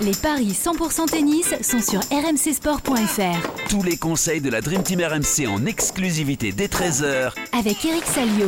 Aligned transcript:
Les 0.00 0.12
paris 0.12 0.52
100% 0.52 1.06
tennis 1.10 1.54
sont 1.60 1.80
sur 1.80 1.98
rmcsport.fr. 1.98 3.68
Tous 3.68 3.82
les 3.82 3.96
conseils 3.96 4.40
de 4.40 4.48
la 4.48 4.60
Dream 4.60 4.84
Team 4.84 5.00
RMC 5.00 5.48
en 5.48 5.66
exclusivité 5.66 6.52
dès 6.52 6.68
13h 6.68 7.32
Avec 7.58 7.84
Eric 7.84 8.04
Salio. 8.04 8.46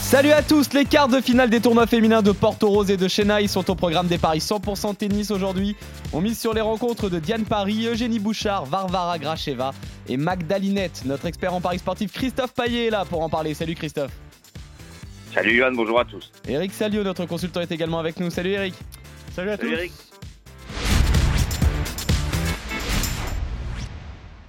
Salut 0.00 0.30
à 0.30 0.40
tous, 0.40 0.72
les 0.74 0.84
quarts 0.84 1.08
de 1.08 1.20
finale 1.20 1.50
des 1.50 1.60
tournois 1.60 1.88
féminins 1.88 2.22
de 2.22 2.30
Porto 2.30 2.68
Rose 2.68 2.92
et 2.92 2.96
de 2.96 3.08
Chennai 3.08 3.48
sont 3.48 3.68
au 3.68 3.74
programme 3.74 4.06
des 4.06 4.18
paris 4.18 4.38
100% 4.38 4.94
tennis 4.94 5.32
aujourd'hui. 5.32 5.74
On 6.12 6.20
mise 6.20 6.38
sur 6.38 6.54
les 6.54 6.60
rencontres 6.60 7.08
de 7.08 7.18
Diane 7.18 7.44
Paris, 7.44 7.84
Eugénie 7.88 8.20
Bouchard, 8.20 8.64
Varvara 8.64 9.18
Gracheva 9.18 9.72
et 10.08 10.16
Magdalinette. 10.16 11.02
Notre 11.06 11.26
expert 11.26 11.54
en 11.54 11.60
paris 11.60 11.80
sportif 11.80 12.12
Christophe 12.12 12.54
Paillet 12.54 12.86
est 12.86 12.90
là 12.90 13.04
pour 13.04 13.22
en 13.22 13.28
parler. 13.28 13.52
Salut 13.52 13.74
Christophe. 13.74 14.12
Salut 15.34 15.56
Johan, 15.56 15.72
bonjour 15.72 15.98
à 15.98 16.04
tous. 16.04 16.30
Eric 16.46 16.72
Salio, 16.72 17.02
notre 17.02 17.26
consultant, 17.26 17.62
est 17.62 17.72
également 17.72 17.98
avec 17.98 18.20
nous. 18.20 18.30
Salut 18.30 18.50
Eric. 18.50 18.74
Salut 19.34 19.50
à 19.50 19.56
Salut 19.56 19.70
tous. 19.70 19.74
Eric. 19.74 19.92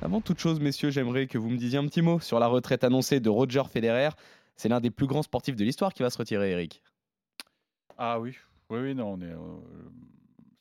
Avant 0.10 0.22
toute 0.22 0.40
chose, 0.40 0.60
messieurs, 0.60 0.90
j'aimerais 0.90 1.28
que 1.28 1.38
vous 1.38 1.52
me 1.52 1.56
disiez 1.56 1.78
un 1.78 1.86
petit 1.86 2.02
mot 2.02 2.20
sur 2.20 2.40
la 2.40 2.48
retraite 2.48 2.84
annoncée 2.84 3.20
de 3.20 3.30
Roger 3.30 3.62
Federer. 3.72 4.10
C'est 4.56 4.68
l'un 4.68 4.80
des 4.80 4.90
plus 4.90 5.06
grands 5.06 5.22
sportifs 5.22 5.56
de 5.56 5.64
l'histoire 5.64 5.94
qui 5.94 6.02
va 6.02 6.10
se 6.10 6.18
retirer, 6.18 6.50
Eric. 6.50 6.82
Ah 7.96 8.20
oui, 8.20 8.36
oui, 8.72 8.80
oui, 8.80 8.96
non, 8.96 9.14
on 9.14 9.22
est. 9.22 9.26
euh, 9.26 9.58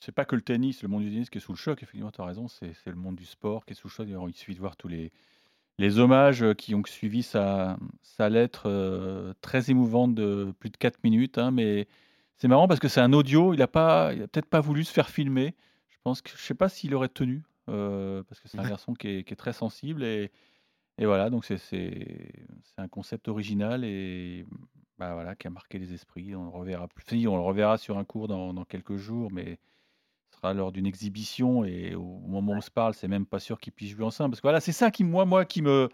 c'est 0.00 0.12
pas 0.12 0.26
que 0.26 0.36
le 0.36 0.42
tennis, 0.42 0.82
le 0.82 0.88
monde 0.90 1.02
du 1.04 1.08
tennis 1.08 1.30
qui 1.30 1.38
est 1.38 1.40
sous 1.40 1.52
le 1.52 1.56
choc, 1.56 1.82
effectivement, 1.82 2.10
tu 2.10 2.20
as 2.20 2.26
raison, 2.26 2.46
c'est 2.46 2.74
le 2.84 2.94
monde 2.94 3.16
du 3.16 3.24
sport 3.24 3.64
qui 3.64 3.72
est 3.72 3.74
sous 3.74 3.88
le 3.88 3.92
choc. 3.92 4.06
Il 4.06 4.34
suffit 4.34 4.54
de 4.54 4.60
voir 4.60 4.76
tous 4.76 4.88
les, 4.88 5.98
hommages 5.98 6.42
euh, 6.42 6.52
qui 6.52 6.74
ont 6.74 6.82
suivi 6.84 7.22
sa, 7.22 7.78
lettre 8.18 8.64
euh, 8.66 9.32
très 9.40 9.70
émouvante 9.70 10.14
de 10.14 10.52
plus 10.60 10.68
de 10.68 10.76
4 10.76 11.02
minutes. 11.04 11.38
hein, 11.38 11.52
mais 11.52 11.88
c'est 12.36 12.48
marrant 12.48 12.68
parce 12.68 12.80
que 12.80 12.88
c'est 12.88 13.00
un 13.00 13.14
audio, 13.14 13.54
il 13.54 13.62
a, 13.62 13.66
pas, 13.66 14.12
il 14.12 14.22
a 14.22 14.28
peut-être 14.28 14.50
pas 14.50 14.60
voulu 14.60 14.84
se 14.84 14.92
faire 14.92 15.08
filmer. 15.08 15.54
Je 15.88 15.96
pense 16.04 16.20
que 16.20 16.32
je 16.36 16.42
sais 16.42 16.52
pas 16.52 16.68
s'il 16.68 16.94
aurait 16.94 17.08
tenu, 17.08 17.44
euh, 17.68 18.22
parce 18.24 18.40
que 18.40 18.48
c'est 18.48 18.58
un 18.58 18.68
garçon 18.68 18.94
qui 18.94 19.08
est, 19.08 19.24
qui 19.24 19.32
est 19.34 19.36
très 19.36 19.52
sensible. 19.52 20.02
Et, 20.04 20.30
et 20.98 21.06
voilà, 21.06 21.30
donc 21.30 21.44
c'est 21.44 21.58
c'est- 21.58 22.46
c'est 22.64 22.80
un 22.80 22.88
concept 22.88 23.28
original 23.28 23.84
et 23.84 24.46
bah 24.98 25.14
voilà, 25.14 25.36
qui 25.36 25.46
a 25.46 25.50
marqué 25.50 25.78
les 25.78 25.92
esprits. 25.94 26.34
On 26.36 26.44
le 26.44 26.50
reverra 26.50 26.88
plus. 26.88 27.04
si, 27.08 27.28
on 27.28 27.36
le 27.36 27.42
reverra 27.42 27.78
sur 27.78 27.98
un 27.98 28.04
cours 28.04 28.28
dans, 28.28 28.54
dans 28.54 28.64
quelques 28.64 28.96
jours, 28.96 29.30
mais 29.32 29.58
ce 30.30 30.38
sera 30.38 30.54
lors 30.54 30.72
d'une 30.72 30.86
exhibition 30.86 31.64
et 31.64 31.94
au 31.94 32.02
moment 32.20 32.52
où 32.54 32.56
on 32.56 32.60
se 32.60 32.70
parle, 32.70 32.94
c'est 32.94 33.08
même 33.08 33.26
pas 33.26 33.40
sûr 33.40 33.60
qu'il 33.60 33.72
puisse 33.72 33.92
jouer 33.92 34.04
ensemble. 34.04 34.30
Parce 34.32 34.40
que 34.40 34.46
voilà, 34.46 34.60
c'est 34.60 34.72
ça 34.72 34.90
qui, 34.90 35.04
moi, 35.04 35.24
moi, 35.26 35.44
qui 35.44 35.62
me, 35.62 35.88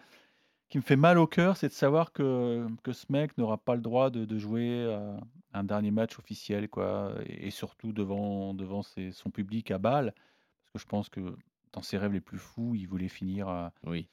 qui 0.68 0.78
me 0.78 0.82
fait 0.82 0.96
mal 0.96 1.18
au 1.18 1.26
cœur, 1.26 1.56
c'est 1.56 1.68
de 1.68 1.72
savoir 1.74 2.12
que, 2.12 2.66
que 2.82 2.92
ce 2.92 3.06
mec 3.10 3.36
n'aura 3.38 3.58
pas 3.58 3.76
le 3.76 3.82
droit 3.82 4.10
de, 4.10 4.24
de 4.24 4.38
jouer 4.38 4.70
euh, 4.70 5.16
un 5.52 5.64
dernier 5.64 5.90
match 5.90 6.18
officiel, 6.18 6.68
quoi, 6.68 7.14
et, 7.26 7.48
et 7.48 7.50
surtout 7.50 7.92
devant, 7.92 8.54
devant 8.54 8.82
ses- 8.82 9.12
son 9.12 9.30
public 9.30 9.70
à 9.70 9.78
Bâle. 9.78 10.14
Parce 10.14 10.72
que 10.74 10.78
je 10.80 10.86
pense 10.86 11.08
que 11.08 11.20
dans 11.74 11.82
ses 11.82 11.98
rêves 11.98 12.12
les 12.12 12.20
plus 12.20 12.38
fous, 12.38 12.74
il 12.74 12.86
voulait 12.86 13.08
finir 13.08 13.70
Oui. 13.86 14.08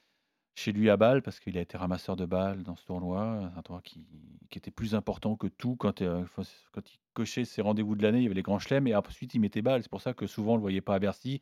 chez 0.55 0.71
lui 0.73 0.89
à 0.89 0.97
Bâle 0.97 1.21
parce 1.21 1.39
qu'il 1.39 1.57
a 1.57 1.61
été 1.61 1.77
ramasseur 1.77 2.15
de 2.15 2.25
balles 2.25 2.63
dans 2.63 2.75
ce 2.75 2.85
tournoi, 2.85 3.51
un 3.55 3.61
tournoi 3.61 3.81
qui, 3.81 4.05
qui 4.49 4.57
était 4.57 4.71
plus 4.71 4.95
important 4.95 5.35
que 5.35 5.47
tout 5.47 5.75
quand, 5.77 6.01
euh, 6.01 6.25
quand 6.73 6.81
il 6.93 6.99
cochait 7.13 7.45
ses 7.45 7.61
rendez-vous 7.61 7.95
de 7.95 8.03
l'année, 8.03 8.19
il 8.19 8.23
y 8.23 8.25
avait 8.25 8.35
les 8.35 8.41
grands 8.41 8.59
chelems 8.59 8.87
et 8.87 8.95
ensuite 8.95 9.33
il 9.33 9.39
mettait 9.39 9.61
Bâle. 9.61 9.81
C'est 9.83 9.89
pour 9.91 10.01
ça 10.01 10.13
que 10.13 10.27
souvent 10.27 10.53
on 10.53 10.55
le 10.55 10.61
voyait 10.61 10.81
pas 10.81 10.95
à 10.95 10.99
Bercy 10.99 11.39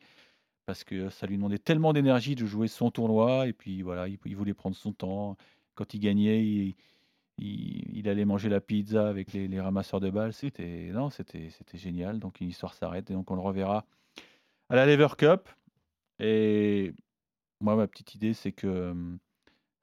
parce 0.66 0.84
que 0.84 1.08
ça 1.10 1.26
lui 1.26 1.36
demandait 1.36 1.58
tellement 1.58 1.92
d'énergie 1.92 2.34
de 2.36 2.46
jouer 2.46 2.68
son 2.68 2.90
tournoi 2.90 3.48
et 3.48 3.52
puis 3.52 3.82
voilà, 3.82 4.08
il, 4.08 4.18
il 4.24 4.36
voulait 4.36 4.54
prendre 4.54 4.76
son 4.76 4.92
temps. 4.92 5.36
Quand 5.74 5.94
il 5.94 6.00
gagnait, 6.00 6.44
il, 6.44 6.76
il- 7.38 7.98
il 7.98 8.08
allait 8.08 8.24
manger 8.24 8.48
la 8.48 8.60
pizza 8.60 9.08
avec 9.08 9.32
les, 9.32 9.48
les 9.48 9.60
ramasseurs 9.60 10.00
de 10.00 10.10
balles. 10.10 10.32
C'était 10.32 10.90
non, 10.92 11.10
c'était 11.10 11.50
c'était 11.50 11.78
génial. 11.78 12.18
Donc 12.20 12.40
une 12.40 12.48
histoire 12.48 12.74
s'arrête 12.74 13.10
et 13.10 13.14
donc 13.14 13.30
on 13.30 13.34
le 13.34 13.40
reverra 13.42 13.86
à 14.70 14.76
la 14.76 14.86
Lever 14.86 15.08
Cup. 15.18 15.48
Et 16.20 16.92
moi, 17.60 17.76
ma 17.76 17.86
petite 17.86 18.14
idée, 18.14 18.34
c'est 18.34 18.52
que 18.52 18.94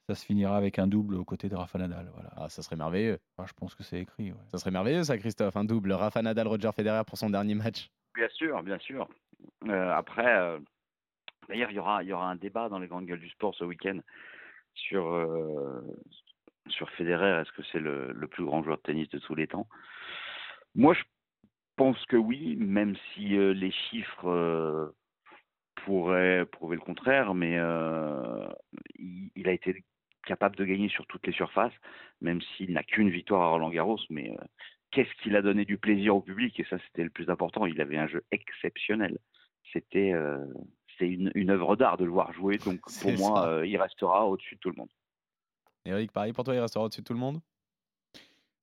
ça 0.07 0.15
se 0.15 0.25
finira 0.25 0.55
avec 0.55 0.79
un 0.79 0.87
double 0.87 1.15
aux 1.15 1.25
côtés 1.25 1.49
de 1.49 1.55
Rafa 1.55 1.77
Nadal. 1.79 2.09
Voilà. 2.13 2.29
Ah, 2.37 2.49
ça 2.49 2.61
serait 2.61 2.75
merveilleux. 2.77 3.19
Enfin, 3.35 3.47
je 3.47 3.53
pense 3.53 3.75
que 3.75 3.83
c'est 3.83 3.99
écrit. 3.99 4.31
ouais. 4.31 4.37
Ça 4.51 4.57
serait 4.57 4.71
merveilleux, 4.71 5.03
ça, 5.03 5.17
Christophe. 5.17 5.57
Un 5.57 5.65
double. 5.65 5.91
Rafa 5.91 6.21
Nadal, 6.21 6.47
Roger 6.47 6.71
Federer 6.73 7.03
pour 7.05 7.17
son 7.17 7.29
dernier 7.29 7.55
match. 7.55 7.89
Bien 8.15 8.29
sûr, 8.29 8.63
bien 8.63 8.79
sûr. 8.79 9.07
Euh, 9.67 9.91
après, 9.91 10.39
euh, 10.39 10.59
d'ailleurs, 11.49 11.71
il 11.71 11.75
y 11.75 11.79
aura, 11.79 12.03
il 12.03 12.09
y 12.09 12.13
aura 12.13 12.29
un 12.29 12.35
débat 12.35 12.69
dans 12.69 12.79
les 12.79 12.87
grandes 12.87 13.05
gueules 13.05 13.19
du 13.19 13.29
sport 13.29 13.53
ce 13.55 13.63
week-end 13.65 13.99
sur, 14.73 15.07
euh, 15.07 15.81
sur 16.69 16.89
Federer. 16.91 17.41
Est-ce 17.41 17.51
que 17.51 17.63
c'est 17.71 17.79
le, 17.79 18.13
le 18.13 18.27
plus 18.27 18.45
grand 18.45 18.63
joueur 18.63 18.77
de 18.77 18.83
tennis 18.83 19.09
de 19.09 19.19
tous 19.19 19.35
les 19.35 19.47
temps? 19.47 19.67
Moi, 20.73 20.93
je 20.93 21.03
pense 21.75 22.03
que 22.05 22.15
oui, 22.15 22.55
même 22.55 22.95
si 23.13 23.35
euh, 23.37 23.53
les 23.53 23.71
chiffres 23.71 24.93
pourraient 25.85 26.45
prouver 26.45 26.75
le 26.75 26.81
contraire, 26.81 27.33
mais 27.33 27.57
euh, 27.57 28.47
il, 28.99 29.31
il 29.35 29.47
a 29.47 29.51
été 29.53 29.83
capable 30.25 30.55
de 30.55 30.65
gagner 30.65 30.89
sur 30.89 31.05
toutes 31.07 31.25
les 31.25 31.33
surfaces, 31.33 31.73
même 32.21 32.41
s'il 32.41 32.73
n'a 32.73 32.83
qu'une 32.83 33.09
victoire 33.09 33.41
à 33.43 33.49
Roland 33.49 33.69
Garros, 33.69 33.99
mais 34.09 34.31
euh, 34.31 34.43
qu'est-ce 34.91 35.13
qu'il 35.21 35.35
a 35.35 35.41
donné 35.41 35.65
du 35.65 35.77
plaisir 35.77 36.15
au 36.15 36.21
public? 36.21 36.59
Et 36.59 36.65
ça 36.69 36.77
c'était 36.87 37.03
le 37.03 37.09
plus 37.09 37.29
important. 37.29 37.65
Il 37.65 37.79
avait 37.81 37.97
un 37.97 38.07
jeu 38.07 38.23
exceptionnel. 38.31 39.17
C'était 39.73 40.11
euh, 40.13 40.45
c'est 40.97 41.07
une, 41.07 41.31
une 41.35 41.49
œuvre 41.51 41.75
d'art 41.75 41.97
de 41.97 42.05
le 42.05 42.11
voir 42.11 42.33
jouer. 42.33 42.57
Donc 42.57 42.79
pour 43.01 43.13
moi, 43.13 43.61
il 43.65 43.77
restera 43.77 44.25
au-dessus 44.27 44.55
de 44.55 44.59
tout 44.59 44.69
le 44.69 44.75
monde. 44.77 44.89
Eric, 45.85 46.11
pareil 46.11 46.33
pour 46.33 46.43
toi, 46.43 46.53
il 46.55 46.59
restera 46.59 46.83
au-dessus 46.83 47.01
de 47.01 47.05
tout 47.07 47.13
le 47.13 47.19
monde? 47.19 47.39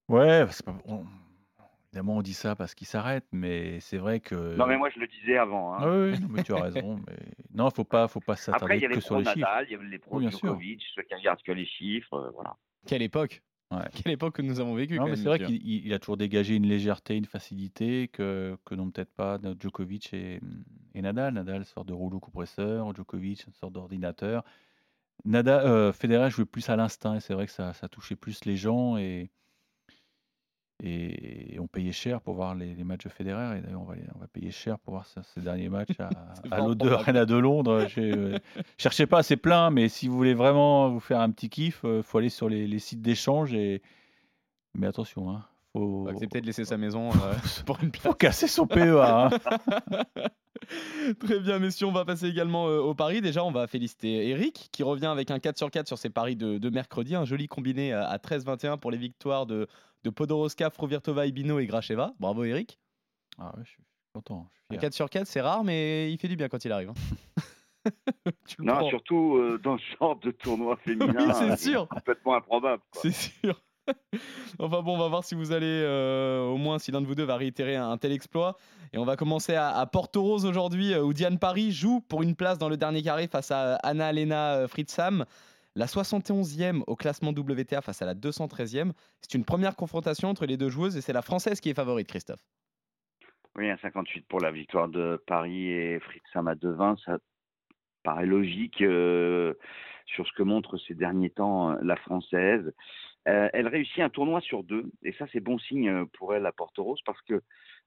Ouais, 0.08 0.44
c'est 0.50 0.64
pas- 0.66 0.76
on- 0.84 1.06
évidemment, 1.94 2.16
on 2.16 2.22
dit 2.22 2.34
ça 2.34 2.56
parce 2.56 2.74
qu'il 2.74 2.86
s'arrête, 2.88 3.24
mais 3.32 3.78
c'est 3.80 3.98
vrai 3.98 4.18
que. 4.18 4.56
Non 4.56 4.66
mais 4.66 4.76
moi 4.76 4.90
je 4.90 4.98
le 4.98 5.06
disais 5.06 5.36
avant. 5.36 5.74
hein. 5.74 5.78
Ah 5.80 5.88
oui, 5.90 6.20
non, 6.20 6.28
mais 6.28 6.42
tu 6.42 6.52
as 6.52 6.60
raison. 6.62 7.00
Mais... 7.06 7.16
Non, 7.54 7.70
faut 7.70 7.84
pas, 7.84 8.08
faut 8.08 8.20
pas 8.20 8.32
Après 8.32 8.42
s'attarder 8.42 8.76
il 8.76 8.82
y 8.82 8.84
avait 8.84 8.94
que 8.94 8.98
les 8.98 9.00
sur 9.00 9.14
pros 9.14 9.18
les 9.20 9.24
chiffres. 9.26 9.38
Nadal, 9.38 9.66
il 9.68 9.72
y 9.72 9.74
avait 9.76 9.86
les 9.86 9.98
pros. 9.98 10.20
Djokovic, 10.20 10.82
ceux 10.94 11.02
qui 11.02 11.14
regardent 11.14 11.42
que 11.42 11.52
les 11.52 11.66
chiffres, 11.66 12.14
euh, 12.14 12.30
voilà. 12.34 12.56
Quelle 12.86 13.02
époque 13.02 13.42
Ouais. 13.70 13.78
Quelle 13.94 14.12
époque 14.12 14.34
que 14.36 14.42
nous 14.42 14.60
avons 14.60 14.74
vécu 14.74 14.98
Non, 14.98 15.06
mais 15.06 15.16
c'est 15.16 15.24
vrai 15.24 15.38
qu'il 15.38 15.56
il- 15.66 15.86
il 15.86 15.92
a 15.94 15.98
toujours 15.98 16.16
dégagé 16.16 16.54
une 16.56 16.66
légèreté, 16.66 17.16
une 17.16 17.24
facilité 17.24 18.08
que, 18.08 18.56
que 18.64 18.74
n'ont 18.74 18.90
peut-être 18.90 19.12
pas 19.14 19.38
notre 19.38 19.60
Djokovic 19.60 20.12
et, 20.14 20.40
et 20.94 21.02
Nadal. 21.02 21.34
Nadal 21.34 21.64
sort 21.64 21.84
de 21.84 21.92
rouleau 21.92 22.20
compresseur, 22.20 22.94
Djokovic 22.94 23.44
une 23.46 23.52
sorte 23.54 23.72
d'ordinateur. 23.72 24.44
Nadal, 25.24 25.64
euh, 25.66 25.92
Federer 25.92 26.28
jouait 26.30 26.44
plus 26.44 26.68
à 26.68 26.76
l'instinct 26.76 27.14
et 27.16 27.20
c'est 27.20 27.34
vrai 27.34 27.46
que 27.46 27.52
ça, 27.52 27.72
ça 27.72 27.88
touchait 27.88 28.16
plus 28.16 28.44
les 28.44 28.56
gens 28.56 28.96
et, 28.96 29.30
et, 30.86 31.58
on 31.58 31.66
payait 31.66 31.92
cher 31.92 32.20
pour 32.20 32.34
voir 32.34 32.54
les, 32.54 32.74
les 32.74 32.84
matchs 32.84 33.04
de 33.04 33.08
Federer 33.08 33.58
et 33.58 33.60
d'ailleurs 33.62 33.80
on 33.80 33.84
va, 33.84 33.94
on 34.14 34.18
va 34.18 34.26
payer 34.26 34.50
cher 34.50 34.78
pour 34.78 34.94
voir 34.94 35.06
ces 35.06 35.40
derniers 35.40 35.68
matchs 35.68 35.98
à, 35.98 36.08
à 36.50 36.56
fort 36.58 36.68
l'O2 36.68 36.76
probable. 36.76 36.94
Arena 36.94 37.24
de 37.24 37.36
Londres. 37.36 37.86
Euh, 37.96 38.38
cherchez 38.76 39.06
pas, 39.06 39.22
c'est 39.22 39.36
plein, 39.36 39.70
mais 39.70 39.88
si 39.88 40.08
vous 40.08 40.16
voulez 40.16 40.34
vraiment 40.34 40.90
vous 40.90 41.00
faire 41.00 41.20
un 41.20 41.30
petit 41.30 41.48
kiff, 41.48 41.80
il 41.84 42.02
faut 42.02 42.18
aller 42.18 42.28
sur 42.28 42.48
les, 42.48 42.66
les 42.66 42.78
sites 42.78 43.02
d'échange 43.02 43.54
et 43.54 43.82
mais 44.74 44.88
attention, 44.88 45.30
hein, 45.30 45.44
faut, 45.72 46.08
accepter 46.08 46.40
de 46.40 46.46
laisser 46.46 46.64
sa 46.64 46.76
maison 46.76 47.10
euh, 47.10 47.34
pour 47.66 47.82
une 47.82 47.90
place. 47.90 48.02
faut 48.02 48.14
casser 48.14 48.48
son 48.48 48.66
PEA. 48.66 49.00
hein. 49.00 49.30
Très 51.20 51.40
bien, 51.40 51.58
messieurs, 51.58 51.86
on 51.86 51.92
va 51.92 52.04
passer 52.04 52.26
également 52.26 52.68
euh, 52.68 52.78
au 52.78 52.94
pari. 52.94 53.20
Déjà, 53.20 53.44
on 53.44 53.50
va 53.50 53.66
féliciter 53.66 54.28
Eric 54.28 54.68
qui 54.72 54.82
revient 54.82 55.06
avec 55.06 55.30
un 55.30 55.38
4 55.38 55.58
sur 55.58 55.70
4 55.70 55.86
sur 55.86 55.98
ses 55.98 56.10
paris 56.10 56.36
de, 56.36 56.58
de 56.58 56.70
mercredi. 56.70 57.14
Un 57.14 57.24
joli 57.24 57.46
combiné 57.48 57.92
à, 57.92 58.06
à 58.06 58.16
13-21 58.18 58.78
pour 58.78 58.90
les 58.90 58.98
victoires 58.98 59.46
de, 59.46 59.68
de 60.04 60.10
Podoroska, 60.10 60.70
Fruvirtova, 60.70 61.26
Ibino 61.26 61.58
et 61.58 61.66
Gracheva. 61.66 62.12
Bravo, 62.20 62.44
Eric. 62.44 62.78
Ah 63.38 63.52
ouais, 63.56 63.62
je 63.64 63.70
suis 63.70 63.82
content. 64.14 64.48
Je 64.52 64.58
suis 64.58 64.64
Un 64.70 64.74
fier. 64.74 64.80
4 64.82 64.92
sur 64.94 65.10
4, 65.10 65.26
c'est 65.26 65.40
rare, 65.40 65.64
mais 65.64 66.12
il 66.12 66.18
fait 66.18 66.28
du 66.28 66.36
bien 66.36 66.48
quand 66.48 66.64
il 66.64 66.72
arrive. 66.72 66.90
hein. 66.90 66.94
tu 68.46 68.56
le 68.60 68.64
Non, 68.66 68.74
prends. 68.78 68.88
surtout 68.90 69.36
euh, 69.36 69.58
dans 69.62 69.76
ce 69.78 69.82
genre 69.98 70.16
de 70.20 70.30
tournoi 70.30 70.76
féminin, 70.84 71.14
Oui, 71.16 71.32
c'est 71.34 71.50
euh, 71.50 71.56
sûr. 71.56 71.88
complètement 71.88 72.34
improbable. 72.36 72.82
C'est 72.92 73.12
sûr. 73.12 73.60
enfin 74.58 74.80
bon, 74.80 74.94
on 74.94 74.98
va 74.98 75.08
voir 75.08 75.24
si 75.24 75.34
vous 75.34 75.52
allez, 75.52 75.66
euh, 75.66 76.42
au 76.46 76.56
moins 76.56 76.78
si 76.78 76.90
l'un 76.90 77.02
de 77.02 77.06
vous 77.06 77.14
deux 77.14 77.24
va 77.24 77.36
réitérer 77.36 77.76
un, 77.76 77.90
un 77.90 77.98
tel 77.98 78.12
exploit. 78.12 78.56
Et 78.94 78.98
on 78.98 79.04
va 79.04 79.16
commencer 79.16 79.54
à, 79.54 79.76
à 79.76 79.84
Porto 79.86 80.22
Rose 80.22 80.46
aujourd'hui, 80.46 80.94
où 80.96 81.12
Diane 81.12 81.38
Paris 81.38 81.72
joue 81.72 82.00
pour 82.00 82.22
une 82.22 82.34
place 82.34 82.56
dans 82.58 82.68
le 82.70 82.76
dernier 82.78 83.02
carré 83.02 83.26
face 83.28 83.50
à 83.50 83.74
Anna-Lena 83.76 84.54
euh, 84.54 84.68
Fritzam. 84.68 85.24
La 85.76 85.86
71e 85.86 86.82
au 86.86 86.94
classement 86.94 87.30
WTA 87.30 87.80
face 87.80 88.00
à 88.00 88.06
la 88.06 88.14
213e. 88.14 88.92
C'est 89.20 89.34
une 89.34 89.44
première 89.44 89.74
confrontation 89.74 90.28
entre 90.28 90.46
les 90.46 90.56
deux 90.56 90.68
joueuses 90.68 90.96
et 90.96 91.00
c'est 91.00 91.12
la 91.12 91.22
française 91.22 91.60
qui 91.60 91.70
est 91.70 91.74
favorite, 91.74 92.06
Christophe. 92.06 92.44
Oui, 93.56 93.70
un 93.70 93.76
58 93.76 94.26
pour 94.28 94.40
la 94.40 94.50
victoire 94.50 94.88
de 94.88 95.22
Paris 95.26 95.70
et 95.70 96.00
Fritz 96.00 96.22
à 96.34 96.40
2-20, 96.40 97.04
ça 97.04 97.18
paraît 98.02 98.26
logique 98.26 98.82
euh, 98.82 99.54
sur 100.06 100.26
ce 100.26 100.32
que 100.32 100.42
montre 100.42 100.76
ces 100.78 100.94
derniers 100.94 101.30
temps 101.30 101.70
euh, 101.70 101.76
la 101.82 101.96
française. 101.96 102.72
Euh, 103.26 103.48
elle 103.54 103.68
réussit 103.68 104.00
un 104.00 104.10
tournoi 104.10 104.40
sur 104.42 104.62
deux, 104.62 104.84
et 105.02 105.12
ça 105.12 105.26
c'est 105.32 105.40
bon 105.40 105.58
signe 105.58 105.88
euh, 105.88 106.04
pour 106.18 106.34
elle 106.34 106.44
à 106.44 106.52
Porto 106.52 106.84
Rose 106.84 107.00
parce 107.06 107.20
que 107.22 107.40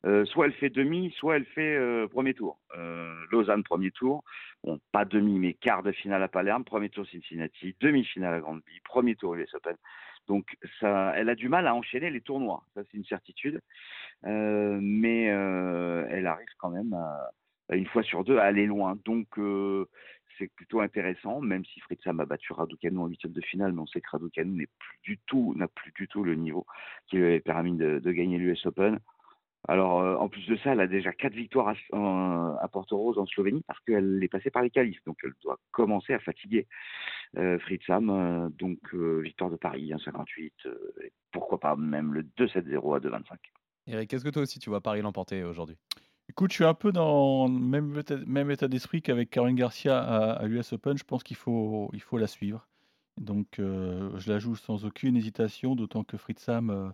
euh, 0.05 0.25
soit 0.25 0.47
elle 0.47 0.53
fait 0.53 0.71
demi, 0.71 1.11
soit 1.11 1.35
elle 1.35 1.45
fait 1.45 1.75
euh, 1.75 2.07
premier 2.07 2.33
tour. 2.33 2.59
Euh, 2.75 3.13
Lausanne 3.31 3.63
premier 3.63 3.91
tour, 3.91 4.23
bon 4.63 4.79
pas 4.91 5.05
demi 5.05 5.37
mais 5.37 5.53
quart 5.53 5.83
de 5.83 5.91
finale 5.91 6.23
à 6.23 6.27
Palerme, 6.27 6.63
premier 6.63 6.89
tour 6.89 7.05
Cincinnati, 7.05 7.75
demi-finale 7.79 8.33
à 8.33 8.39
Grande-Bille, 8.39 8.81
premier 8.83 9.15
tour 9.15 9.35
US 9.35 9.53
Open. 9.53 9.75
Donc 10.27 10.57
ça, 10.79 11.13
elle 11.15 11.29
a 11.29 11.35
du 11.35 11.49
mal 11.49 11.67
à 11.67 11.75
enchaîner 11.75 12.09
les 12.09 12.21
tournois, 12.21 12.63
ça 12.73 12.81
c'est 12.83 12.97
une 12.97 13.05
certitude. 13.05 13.61
Euh, 14.25 14.79
mais 14.81 15.25
elle 15.25 16.25
arrive 16.25 16.47
quand 16.57 16.71
même 16.71 16.93
à, 16.93 17.75
une 17.75 17.85
fois 17.85 18.01
sur 18.01 18.23
deux 18.23 18.39
à 18.39 18.45
aller 18.45 18.65
loin. 18.65 18.97
Donc 19.05 19.27
c'est 20.37 20.51
plutôt 20.55 20.81
intéressant, 20.81 21.41
même 21.41 21.65
si 21.65 21.81
Sam 22.03 22.19
a 22.19 22.25
battu 22.25 22.53
Raducanu 22.53 22.97
en 22.99 23.07
huitième 23.07 23.33
de 23.33 23.41
finale, 23.41 23.73
mais 23.73 23.81
on 23.81 23.87
sait 23.87 24.01
que 24.01 24.09
Raducanu 24.09 24.51
n'est 24.51 24.69
plus 24.79 24.99
du 25.03 25.19
tout, 25.25 25.53
n'a 25.55 25.67
plus 25.67 25.91
du 25.93 26.07
tout 26.07 26.23
le 26.23 26.35
niveau 26.35 26.65
qui 27.07 27.17
lui 27.17 27.25
avait 27.25 27.39
permis 27.39 27.75
de, 27.75 27.99
gagner 28.11 28.37
l'US 28.37 28.65
Open. 28.65 28.99
Alors, 29.67 29.99
euh, 29.99 30.15
en 30.15 30.29
plus 30.29 30.45
de 30.47 30.55
ça, 30.57 30.71
elle 30.71 30.79
a 30.79 30.87
déjà 30.87 31.11
quatre 31.11 31.33
victoires 31.33 31.75
à, 31.91 32.57
à 32.61 32.67
Porto 32.69 32.97
Rose 32.97 33.17
en 33.17 33.25
Slovénie 33.25 33.63
parce 33.67 33.79
qu'elle 33.81 34.23
est 34.23 34.27
passée 34.29 34.49
par 34.49 34.61
les 34.61 34.69
qualifs. 34.69 35.03
Donc, 35.05 35.17
elle 35.23 35.33
doit 35.43 35.59
commencer 35.71 36.13
à 36.13 36.19
fatiguer 36.19 36.67
euh, 37.37 37.57
Sam. 37.85 38.09
Euh, 38.09 38.49
donc, 38.49 38.79
euh, 38.93 39.19
victoire 39.21 39.49
de 39.49 39.55
Paris, 39.55 39.91
1,58. 39.91 40.51
et 41.03 41.11
pourquoi 41.31 41.59
pas 41.59 41.75
même 41.75 42.13
le 42.13 42.23
2-7-0 42.23 42.95
à 42.95 42.99
2,25. 42.99 43.37
Eric, 43.87 44.09
quest 44.09 44.23
ce 44.23 44.27
que 44.27 44.33
toi 44.33 44.43
aussi 44.43 44.59
tu 44.59 44.69
vois 44.69 44.81
Paris 44.81 45.01
l'emporter 45.01 45.43
aujourd'hui? 45.43 45.77
Écoute, 46.29 46.51
je 46.51 46.55
suis 46.55 46.65
un 46.65 46.73
peu 46.73 46.91
dans 46.91 47.47
le 47.47 47.53
même 47.53 47.97
état, 47.97 48.15
même 48.25 48.51
état 48.51 48.67
d'esprit 48.67 49.01
qu'avec 49.01 49.29
Caroline 49.29 49.55
Garcia 49.55 49.97
à, 49.99 50.45
l'US 50.45 50.73
Open. 50.73 50.97
Je 50.97 51.03
pense 51.03 51.23
qu'il 51.23 51.37
faut, 51.37 51.89
il 51.93 52.01
faut 52.01 52.17
la 52.17 52.27
suivre. 52.27 52.67
Donc, 53.17 53.47
je 53.57 54.31
la 54.31 54.37
joue 54.37 54.55
sans 54.55 54.85
aucune 54.85 55.15
hésitation, 55.15 55.75
d'autant 55.75 56.03
que 56.03 56.17
Sam, 56.37 56.69
euh, 56.69 56.89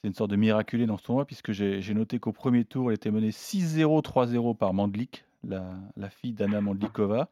c'est 0.00 0.08
une 0.08 0.14
sorte 0.14 0.30
de 0.30 0.36
miraculé 0.36 0.86
dans 0.86 0.96
ce 0.96 1.04
tournoi, 1.04 1.26
puisque 1.26 1.52
j'ai 1.52 1.94
noté 1.94 2.18
qu'au 2.18 2.32
premier 2.32 2.64
tour, 2.64 2.90
elle 2.90 2.96
était 2.96 3.10
menée 3.10 3.30
6-0, 3.30 4.02
3-0 4.02 4.56
par 4.56 4.72
Mandlik, 4.72 5.24
la, 5.44 5.74
la 5.96 6.08
fille 6.08 6.32
d'Anna 6.32 6.60
Mandlikova. 6.60 7.28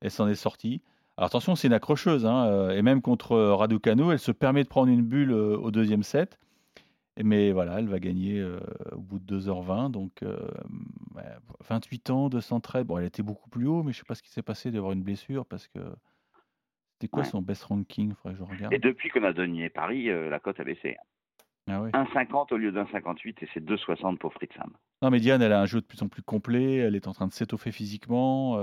Elle 0.00 0.10
s'en 0.10 0.28
est 0.28 0.34
sortie. 0.34 0.82
Alors 1.16 1.28
attention, 1.28 1.54
c'est 1.54 1.68
une 1.68 1.74
accrocheuse, 1.74 2.26
hein, 2.26 2.46
euh, 2.46 2.76
et 2.76 2.82
même 2.82 3.00
contre 3.00 3.36
Raducanu, 3.36 4.10
elle 4.10 4.18
se 4.18 4.32
permet 4.32 4.64
de 4.64 4.68
prendre 4.68 4.90
une 4.90 5.02
bulle 5.02 5.30
euh, 5.30 5.56
au 5.56 5.70
deuxième 5.70 6.02
set. 6.02 6.38
Mais 7.22 7.52
voilà, 7.52 7.78
elle 7.78 7.88
va 7.88 8.00
gagner 8.00 8.44
au 8.92 9.00
bout 9.00 9.20
de 9.20 9.38
2h20. 9.38 9.90
Donc, 9.90 10.24
28 11.68 12.10
ans, 12.10 12.28
213. 12.28 12.84
Bon, 12.84 12.98
elle 12.98 13.06
était 13.06 13.22
beaucoup 13.22 13.48
plus 13.48 13.66
haut, 13.66 13.82
mais 13.82 13.92
je 13.92 13.98
ne 13.98 14.00
sais 14.00 14.06
pas 14.06 14.14
ce 14.14 14.22
qui 14.22 14.30
s'est 14.30 14.42
passé 14.42 14.70
d'avoir 14.70 14.92
une 14.92 15.02
blessure 15.02 15.46
parce 15.46 15.68
que 15.68 15.78
c'était 16.94 17.08
quoi 17.08 17.24
son 17.24 17.40
best 17.40 17.64
ranking? 17.64 18.14
Faudrait 18.14 18.38
que 18.38 18.44
je 18.44 18.50
regarde. 18.50 18.72
Et 18.72 18.78
depuis 18.78 19.10
qu'on 19.10 19.24
a 19.24 19.32
donné 19.32 19.68
Paris, 19.68 20.06
la 20.06 20.40
cote 20.40 20.58
a 20.58 20.64
baissé. 20.64 20.96
Ah 21.66 21.80
1,50 21.80 22.52
au 22.52 22.56
lieu 22.58 22.72
d'un 22.72 22.86
58 22.88 23.42
et 23.42 23.48
c'est 23.54 23.64
2,60 23.64 24.18
pour 24.18 24.34
Fritz 24.34 24.52
Sam. 24.54 24.72
Non, 25.00 25.10
mais 25.10 25.18
Diane, 25.18 25.40
elle 25.40 25.52
a 25.52 25.62
un 25.62 25.66
jeu 25.66 25.80
de 25.80 25.86
plus 25.86 26.02
en 26.02 26.08
plus 26.08 26.22
complet. 26.22 26.76
Elle 26.76 26.94
est 26.94 27.06
en 27.08 27.12
train 27.12 27.26
de 27.26 27.32
s'étoffer 27.32 27.72
physiquement. 27.72 28.58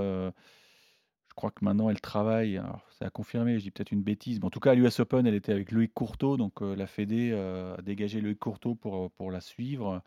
Je 1.32 1.34
crois 1.34 1.50
que 1.50 1.64
maintenant 1.64 1.88
elle 1.88 2.00
travaille, 2.02 2.60
c'est 2.90 3.06
à 3.06 3.10
confirmer, 3.10 3.58
je 3.58 3.62
dis 3.62 3.70
peut-être 3.70 3.90
une 3.90 4.02
bêtise, 4.02 4.38
mais 4.38 4.44
en 4.44 4.50
tout 4.50 4.60
cas 4.60 4.72
à 4.72 4.74
l'US 4.74 5.00
Open, 5.00 5.26
elle 5.26 5.34
était 5.34 5.52
avec 5.52 5.72
Loïc 5.72 5.94
Courteau, 5.94 6.36
donc 6.36 6.60
euh, 6.60 6.76
la 6.76 6.86
Fédé 6.86 7.30
euh, 7.32 7.74
a 7.74 7.80
dégagé 7.80 8.20
Loïc 8.20 8.38
Courteau 8.38 8.74
pour, 8.74 9.10
pour 9.12 9.30
la 9.30 9.40
suivre. 9.40 10.02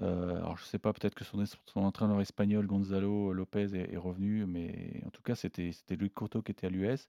Euh, 0.00 0.38
alors 0.38 0.56
je 0.56 0.64
ne 0.64 0.66
sais 0.66 0.80
pas, 0.80 0.92
peut-être 0.92 1.14
que 1.14 1.22
son, 1.22 1.44
son, 1.66 1.80
entraîneur 1.82 2.20
espagnol 2.20 2.66
Gonzalo 2.66 3.32
Lopez 3.32 3.68
est, 3.72 3.96
revenu, 3.96 4.44
mais 4.44 5.00
en 5.06 5.10
tout 5.10 5.22
cas 5.22 5.36
c'était 5.36 5.70
Loïc 5.90 6.12
Courteau 6.12 6.42
qui 6.42 6.50
était 6.50 6.66
à 6.66 6.70
l'US. 6.70 7.08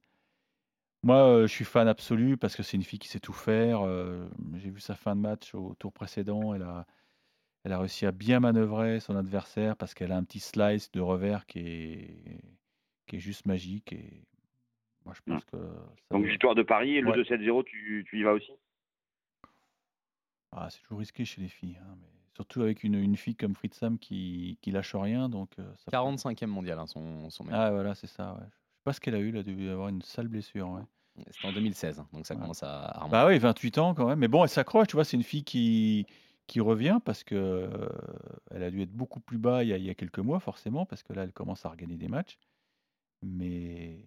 Moi, 1.01 1.41
je 1.41 1.47
suis 1.47 1.65
fan 1.65 1.87
absolu 1.87 2.37
parce 2.37 2.55
que 2.55 2.61
c'est 2.61 2.77
une 2.77 2.83
fille 2.83 2.99
qui 2.99 3.09
sait 3.09 3.19
tout 3.19 3.33
faire. 3.33 3.81
J'ai 4.57 4.69
vu 4.69 4.79
sa 4.79 4.93
fin 4.93 5.15
de 5.15 5.21
match 5.21 5.55
au 5.55 5.73
tour 5.79 5.91
précédent. 5.91 6.53
Elle 6.53 6.61
a, 6.61 6.85
elle 7.63 7.73
a 7.73 7.79
réussi 7.79 8.05
à 8.05 8.11
bien 8.11 8.39
manœuvrer 8.39 8.99
son 8.99 9.15
adversaire 9.15 9.75
parce 9.75 9.95
qu'elle 9.95 10.11
a 10.11 10.17
un 10.17 10.23
petit 10.23 10.39
slice 10.39 10.91
de 10.91 11.01
revers 11.01 11.45
qui 11.47 11.59
est, 11.59 12.41
qui 13.05 13.17
est 13.17 13.19
juste 13.19 13.45
magique. 13.45 13.93
Et 13.93 14.23
moi, 15.05 15.13
je 15.15 15.21
mmh. 15.21 15.35
pense 15.35 15.45
que. 15.45 15.57
Donc, 16.11 16.25
victoire 16.25 16.55
de 16.55 16.63
Paris 16.63 16.97
et 16.97 17.01
le 17.01 17.11
2-7-0, 17.11 17.63
tu, 17.65 18.05
tu, 18.07 18.19
y 18.19 18.23
vas 18.23 18.33
aussi? 18.33 18.51
Ah, 20.51 20.69
C'est 20.69 20.81
toujours 20.81 20.99
risqué 20.99 21.25
chez 21.25 21.41
les 21.41 21.47
filles. 21.47 21.77
Hein, 21.81 21.95
mais 21.99 22.07
surtout 22.35 22.61
avec 22.61 22.83
une, 22.83 22.95
une, 22.95 23.17
fille 23.17 23.35
comme 23.35 23.55
Fritz 23.55 23.77
Sam 23.77 23.97
qui, 23.97 24.57
qui 24.61 24.71
lâche 24.71 24.95
rien. 24.95 25.29
Donc, 25.29 25.51
ça 25.57 25.91
45e 25.91 26.47
mondial, 26.47 26.79
hein, 26.79 26.87
son, 26.87 27.29
son 27.29 27.45
Ah, 27.51 27.71
voilà, 27.71 27.95
c'est 27.95 28.07
ça. 28.07 28.33
Ouais. 28.33 28.45
Je 28.45 28.77
sais 28.77 28.83
pas 28.83 28.93
ce 28.93 28.99
qu'elle 28.99 29.15
a 29.15 29.19
eu. 29.19 29.29
Elle 29.29 29.37
a 29.37 29.43
dû 29.43 29.69
avoir 29.69 29.89
une 29.89 30.01
sale 30.01 30.27
blessure. 30.27 30.69
Ouais. 30.69 30.81
C'était 31.29 31.47
en 31.47 31.53
2016, 31.53 31.99
hein, 31.99 32.07
donc 32.11 32.25
ça 32.25 32.35
commence 32.35 32.63
à, 32.63 32.85
à 32.85 33.07
Bah 33.07 33.27
oui, 33.27 33.37
28 33.37 33.77
ans 33.77 33.93
quand 33.93 34.07
même. 34.07 34.17
Mais 34.17 34.27
bon, 34.27 34.43
elle 34.43 34.49
s'accroche, 34.49 34.87
tu 34.87 34.95
vois, 34.95 35.05
c'est 35.05 35.15
une 35.15 35.23
fille 35.23 35.43
qui, 35.43 36.07
qui 36.47 36.59
revient 36.59 36.99
parce 37.05 37.23
que 37.23 37.69
elle 38.51 38.63
a 38.63 38.71
dû 38.71 38.81
être 38.81 38.91
beaucoup 38.91 39.19
plus 39.19 39.37
bas 39.37 39.63
il 39.63 39.69
y, 39.69 39.73
a, 39.73 39.77
il 39.77 39.83
y, 39.83 39.89
a, 39.91 39.93
quelques 39.93 40.19
mois, 40.19 40.39
forcément, 40.39 40.85
parce 40.85 41.03
que 41.03 41.13
là, 41.13 41.23
elle 41.23 41.33
commence 41.33 41.65
à 41.65 41.69
regagner 41.69 41.97
des 41.97 42.07
matchs. 42.07 42.39
Mais 43.23 44.05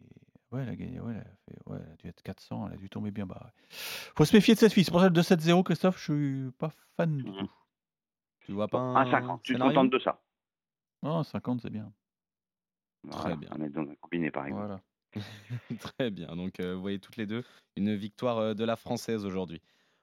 ouais, 0.53 0.63
elle 0.63 0.69
a 0.69 0.77
gagné, 0.77 1.01
ouais, 1.01 1.15
elle 1.15 1.21
a, 1.21 1.37
fait, 1.45 1.59
ouais, 1.67 1.79
elle 1.85 1.93
a 1.93 1.97
dû 1.97 2.09
être 2.09 2.23
400, 2.23 2.67
elle 2.69 2.75
a 2.75 2.77
dû 2.77 2.89
tomber 2.89 3.11
bien 3.11 3.27
bas. 3.27 3.53
Faut 3.71 4.25
se 4.25 4.35
méfier 4.35 4.55
de 4.55 4.59
cette 4.59 4.73
fille. 4.73 4.85
C'est 4.85 4.91
pour 4.91 5.01
ça 5.01 5.09
que 5.09 5.15
2-7-0, 5.15 5.63
Christophe, 5.63 5.99
je 5.99 6.03
suis 6.03 6.51
pas 6.59 6.71
fan 6.97 7.17
du 7.17 7.25
mmh 7.25 7.39
tout. 7.39 7.51
Tu 8.41 8.53
vois 8.53 8.69
pas 8.69 8.79
un, 8.79 9.11
50, 9.11 9.43
tu 9.43 9.55
te 9.55 9.59
contentes 9.59 9.91
de 9.91 9.99
ça 9.99 10.21
Non, 11.03 11.25
50, 11.25 11.63
c'est 11.63 11.71
bien. 11.71 11.93
Très 13.11 13.37
bien. 13.37 13.49
On 13.53 13.63
est 13.63 13.69
donc 13.69 13.99
combiné, 14.01 14.31
par 14.31 14.47
exemple. 14.47 14.67
Voilà. 14.67 14.81
Très 15.81 16.11
bien. 16.11 16.37
Donc, 16.37 16.61
euh, 16.61 16.75
vous 16.75 16.81
voyez 16.81 16.99
toutes 16.99 17.17
les 17.17 17.27
deux 17.27 17.43
une 17.77 17.95
victoire 17.95 18.39
euh, 18.39 18.55
de 18.55 18.65
la 18.65 18.77
française 18.77 19.25
aujourd'hui. 19.25 19.61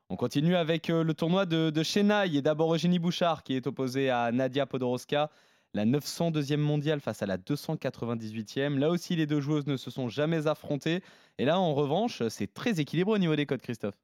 On 0.10 0.15
continue 0.15 0.56
avec 0.56 0.89
euh, 0.89 1.04
le 1.04 1.13
tournoi 1.13 1.45
de, 1.45 1.69
de 1.69 1.83
Chennai 1.83 2.36
et 2.36 2.42
d'abord 2.42 2.74
Eugénie 2.74 3.00
Bouchard 3.00 3.44
qui 3.44 3.56
est 3.56 3.65
opposée 3.68 4.10
à 4.10 4.31
Nadia 4.31 4.65
Podoroska 4.65 5.30
la 5.74 5.86
902e 5.86 6.58
mondiale 6.58 7.00
face 7.00 7.22
à 7.22 7.25
la 7.25 7.38
298e. 7.38 8.78
Là 8.78 8.90
aussi, 8.90 9.16
les 9.16 9.25
deux 9.25 9.42
joueuses 9.42 9.68
ne 9.68 9.78
se 9.78 9.90
sont 9.90 10.10
jamais 10.10 10.48
affrontées. 10.48 11.02
Et 11.38 11.46
là, 11.46 11.60
en 11.60 11.74
revanche, 11.74 12.22
c'est 12.30 12.54
très 12.54 12.80
équilibré 12.80 13.14
au 13.14 13.18
niveau 13.18 13.36
des 13.36 13.46
codes, 13.46 13.62
Christophe. 13.62 13.98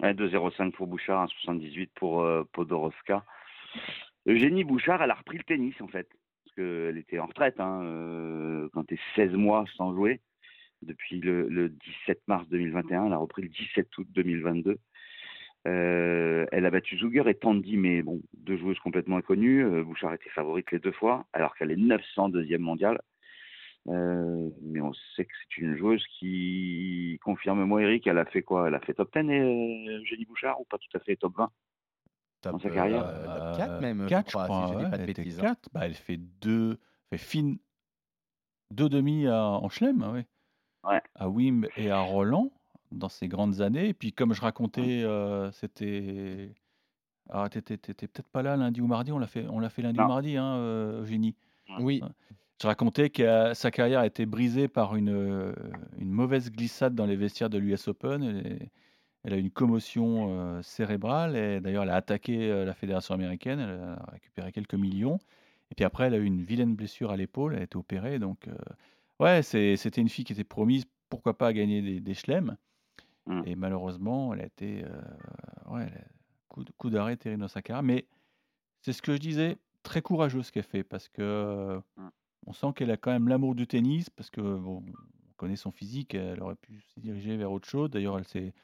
2,05 0.00 0.72
pour 0.72 0.86
Bouchard, 0.86 1.26
1,78 1.44 1.88
pour 1.94 2.22
euh, 2.22 2.44
Podoroska. 2.52 3.24
Eugénie 4.26 4.64
Bouchard, 4.64 5.02
elle 5.02 5.10
a 5.10 5.14
repris 5.14 5.38
le 5.38 5.44
tennis 5.44 5.74
en 5.80 5.88
fait. 5.88 6.08
Parce 6.44 6.54
qu'elle 6.54 6.96
était 6.96 7.18
en 7.18 7.26
retraite 7.26 7.58
hein, 7.58 7.82
euh, 7.82 8.68
quand 8.72 8.84
tu 8.84 8.94
es 8.94 8.98
16 9.16 9.32
mois 9.32 9.64
sans 9.76 9.94
jouer. 9.94 10.20
Depuis 10.82 11.18
le 11.18 11.70
17 12.06 12.22
mars 12.28 12.48
2021, 12.50 13.06
elle 13.06 13.12
a 13.12 13.16
repris 13.16 13.42
le 13.42 13.48
17 13.48 13.98
août 13.98 14.06
2022. 14.10 14.78
Euh, 15.68 16.46
elle 16.50 16.64
a 16.66 16.70
battu 16.70 16.96
Zuger 16.96 17.28
et 17.28 17.34
Tandy, 17.34 17.76
mais 17.76 18.02
bon, 18.02 18.22
deux 18.34 18.56
joueuses 18.56 18.78
complètement 18.78 19.18
inconnues. 19.18 19.64
Euh, 19.64 19.84
Bouchard 19.84 20.14
était 20.14 20.30
favorite 20.30 20.70
les 20.72 20.78
deux 20.78 20.92
fois, 20.92 21.26
alors 21.32 21.54
qu'elle 21.56 21.70
est 21.70 21.76
902e 21.76 22.58
mondiale. 22.58 23.00
Euh, 23.88 24.50
mais 24.62 24.80
on 24.80 24.92
sait 25.16 25.24
que 25.24 25.32
c'est 25.40 25.60
une 25.60 25.76
joueuse 25.76 26.04
qui, 26.18 27.18
confirme-moi 27.22 27.82
Eric, 27.82 28.06
elle 28.06 28.18
a 28.18 28.24
fait 28.24 28.42
quoi? 28.42 28.68
Elle 28.68 28.74
a 28.74 28.80
fait 28.80 28.94
top 28.94 29.10
10 29.14 29.30
et 29.30 30.04
Jenny 30.04 30.24
Bouchard 30.26 30.60
ou 30.60 30.64
pas 30.64 30.78
tout 30.78 30.96
à 30.96 31.00
fait 31.00 31.16
top 31.16 31.36
20 31.36 31.50
top, 32.42 32.52
dans 32.52 32.58
sa 32.58 32.70
carrière? 32.70 33.04
Top 33.04 33.56
4 33.56 33.80
même, 33.80 34.06
4, 34.06 34.26
je 34.26 34.36
crois, 34.36 34.66
si 34.66 34.72
je 34.72 34.78
dis 34.84 34.90
pas 34.90 34.98
de 34.98 35.06
bêtises. 35.06 35.38
4, 35.38 35.50
hein. 35.50 35.56
bah, 35.72 35.80
elle 35.84 35.94
fait 35.94 36.18
deux, 36.40 36.78
fait 37.10 37.18
fine, 37.18 37.58
deux 38.70 38.88
demi 38.88 39.26
à, 39.26 39.42
en 39.42 39.68
Chelem, 39.68 40.02
hein, 40.02 40.24
ouais. 40.84 41.02
à 41.14 41.28
Wim 41.28 41.66
et 41.76 41.90
à 41.90 42.00
Roland 42.00 42.52
dans 42.92 43.08
ces 43.08 43.28
grandes 43.28 43.60
années. 43.60 43.88
Et 43.88 43.94
puis, 43.94 44.12
comme 44.12 44.34
je 44.34 44.40
racontais, 44.40 45.02
euh, 45.02 45.50
c'était. 45.52 46.54
Ah, 47.30 47.48
t'étais 47.50 47.76
peut-être 47.76 48.28
pas 48.28 48.42
là 48.42 48.56
lundi 48.56 48.80
ou 48.80 48.86
mardi, 48.86 49.12
on 49.12 49.18
l'a 49.18 49.26
fait, 49.26 49.46
on 49.48 49.58
l'a 49.58 49.68
fait 49.68 49.82
lundi 49.82 50.00
ou 50.00 50.06
mardi, 50.06 50.36
hein, 50.38 50.54
euh, 50.56 51.02
Eugénie. 51.02 51.34
Oui. 51.80 52.02
Je 52.60 52.66
racontais 52.66 53.10
que 53.10 53.52
sa 53.54 53.70
carrière 53.70 54.00
a 54.00 54.06
été 54.06 54.24
brisée 54.24 54.66
par 54.66 54.96
une, 54.96 55.10
euh, 55.10 55.52
une 55.98 56.10
mauvaise 56.10 56.50
glissade 56.50 56.94
dans 56.94 57.04
les 57.04 57.16
vestiaires 57.16 57.50
de 57.50 57.58
l'US 57.58 57.86
Open. 57.86 58.22
Elle, 58.22 58.70
elle, 59.24 59.32
a 59.34 59.36
eu 59.36 59.40
une 59.40 59.50
commotion 59.50 60.62
cérébrale 60.62 61.36
et 61.36 61.60
d'ailleurs 61.60 61.82
elle 61.82 61.90
a 61.90 61.96
attaqué 61.96 62.64
la 62.64 62.72
fédération 62.72 63.14
américaine. 63.14 63.60
Elle 63.60 63.80
a 63.80 64.10
récupéré 64.10 64.50
quelques 64.50 64.74
millions. 64.74 65.18
Et 65.70 65.74
puis 65.74 65.84
après, 65.84 66.06
elle 66.06 66.14
a 66.14 66.16
eu 66.16 66.24
une 66.24 66.42
vilaine 66.42 66.74
blessure 66.74 67.10
à 67.10 67.16
l'épaule. 67.16 67.52
Elle 67.52 67.60
a 67.60 67.64
été 67.64 67.76
opérée. 67.76 68.18
Donc, 68.18 68.48
ouais, 69.20 69.42
c'était 69.42 70.00
une 70.00 70.08
fille 70.08 70.24
qui 70.24 70.32
était 70.32 70.44
promise, 70.44 70.86
pourquoi 71.10 71.36
pas, 71.36 71.48
à 71.48 71.52
gagner 71.52 71.82
des, 71.82 72.00
des 72.00 72.14
chelems. 72.14 72.56
Mmh. 73.28 73.42
Et 73.46 73.54
malheureusement, 73.54 74.32
elle 74.32 74.40
a 74.40 74.46
été. 74.46 74.84
Euh, 74.84 75.72
ouais, 75.74 75.86
coup, 76.48 76.64
coup 76.76 76.90
d'arrêt 76.90 77.16
terrible 77.16 77.42
dans 77.42 77.48
sa 77.48 77.62
carrière. 77.62 77.82
Mais 77.82 78.06
c'est 78.80 78.94
ce 78.94 79.02
que 79.02 79.12
je 79.12 79.18
disais, 79.18 79.58
très 79.82 80.00
courageux 80.00 80.42
ce 80.42 80.50
qu'elle 80.50 80.64
fait, 80.64 80.82
parce 80.82 81.08
que 81.08 81.78
mmh. 81.96 82.08
on 82.46 82.52
sent 82.54 82.68
qu'elle 82.74 82.90
a 82.90 82.96
quand 82.96 83.12
même 83.12 83.28
l'amour 83.28 83.54
du 83.54 83.66
tennis, 83.66 84.08
parce 84.08 84.30
que 84.30 84.40
bon, 84.40 84.82
on 84.86 85.32
connaît 85.36 85.56
son 85.56 85.70
physique, 85.70 86.14
elle 86.14 86.42
aurait 86.42 86.56
pu 86.56 86.80
se 86.80 87.00
diriger 87.00 87.36
vers 87.36 87.52
autre 87.52 87.68
chose. 87.68 87.90
D'ailleurs, 87.90 88.18
elle 88.18 88.26
s'est. 88.26 88.54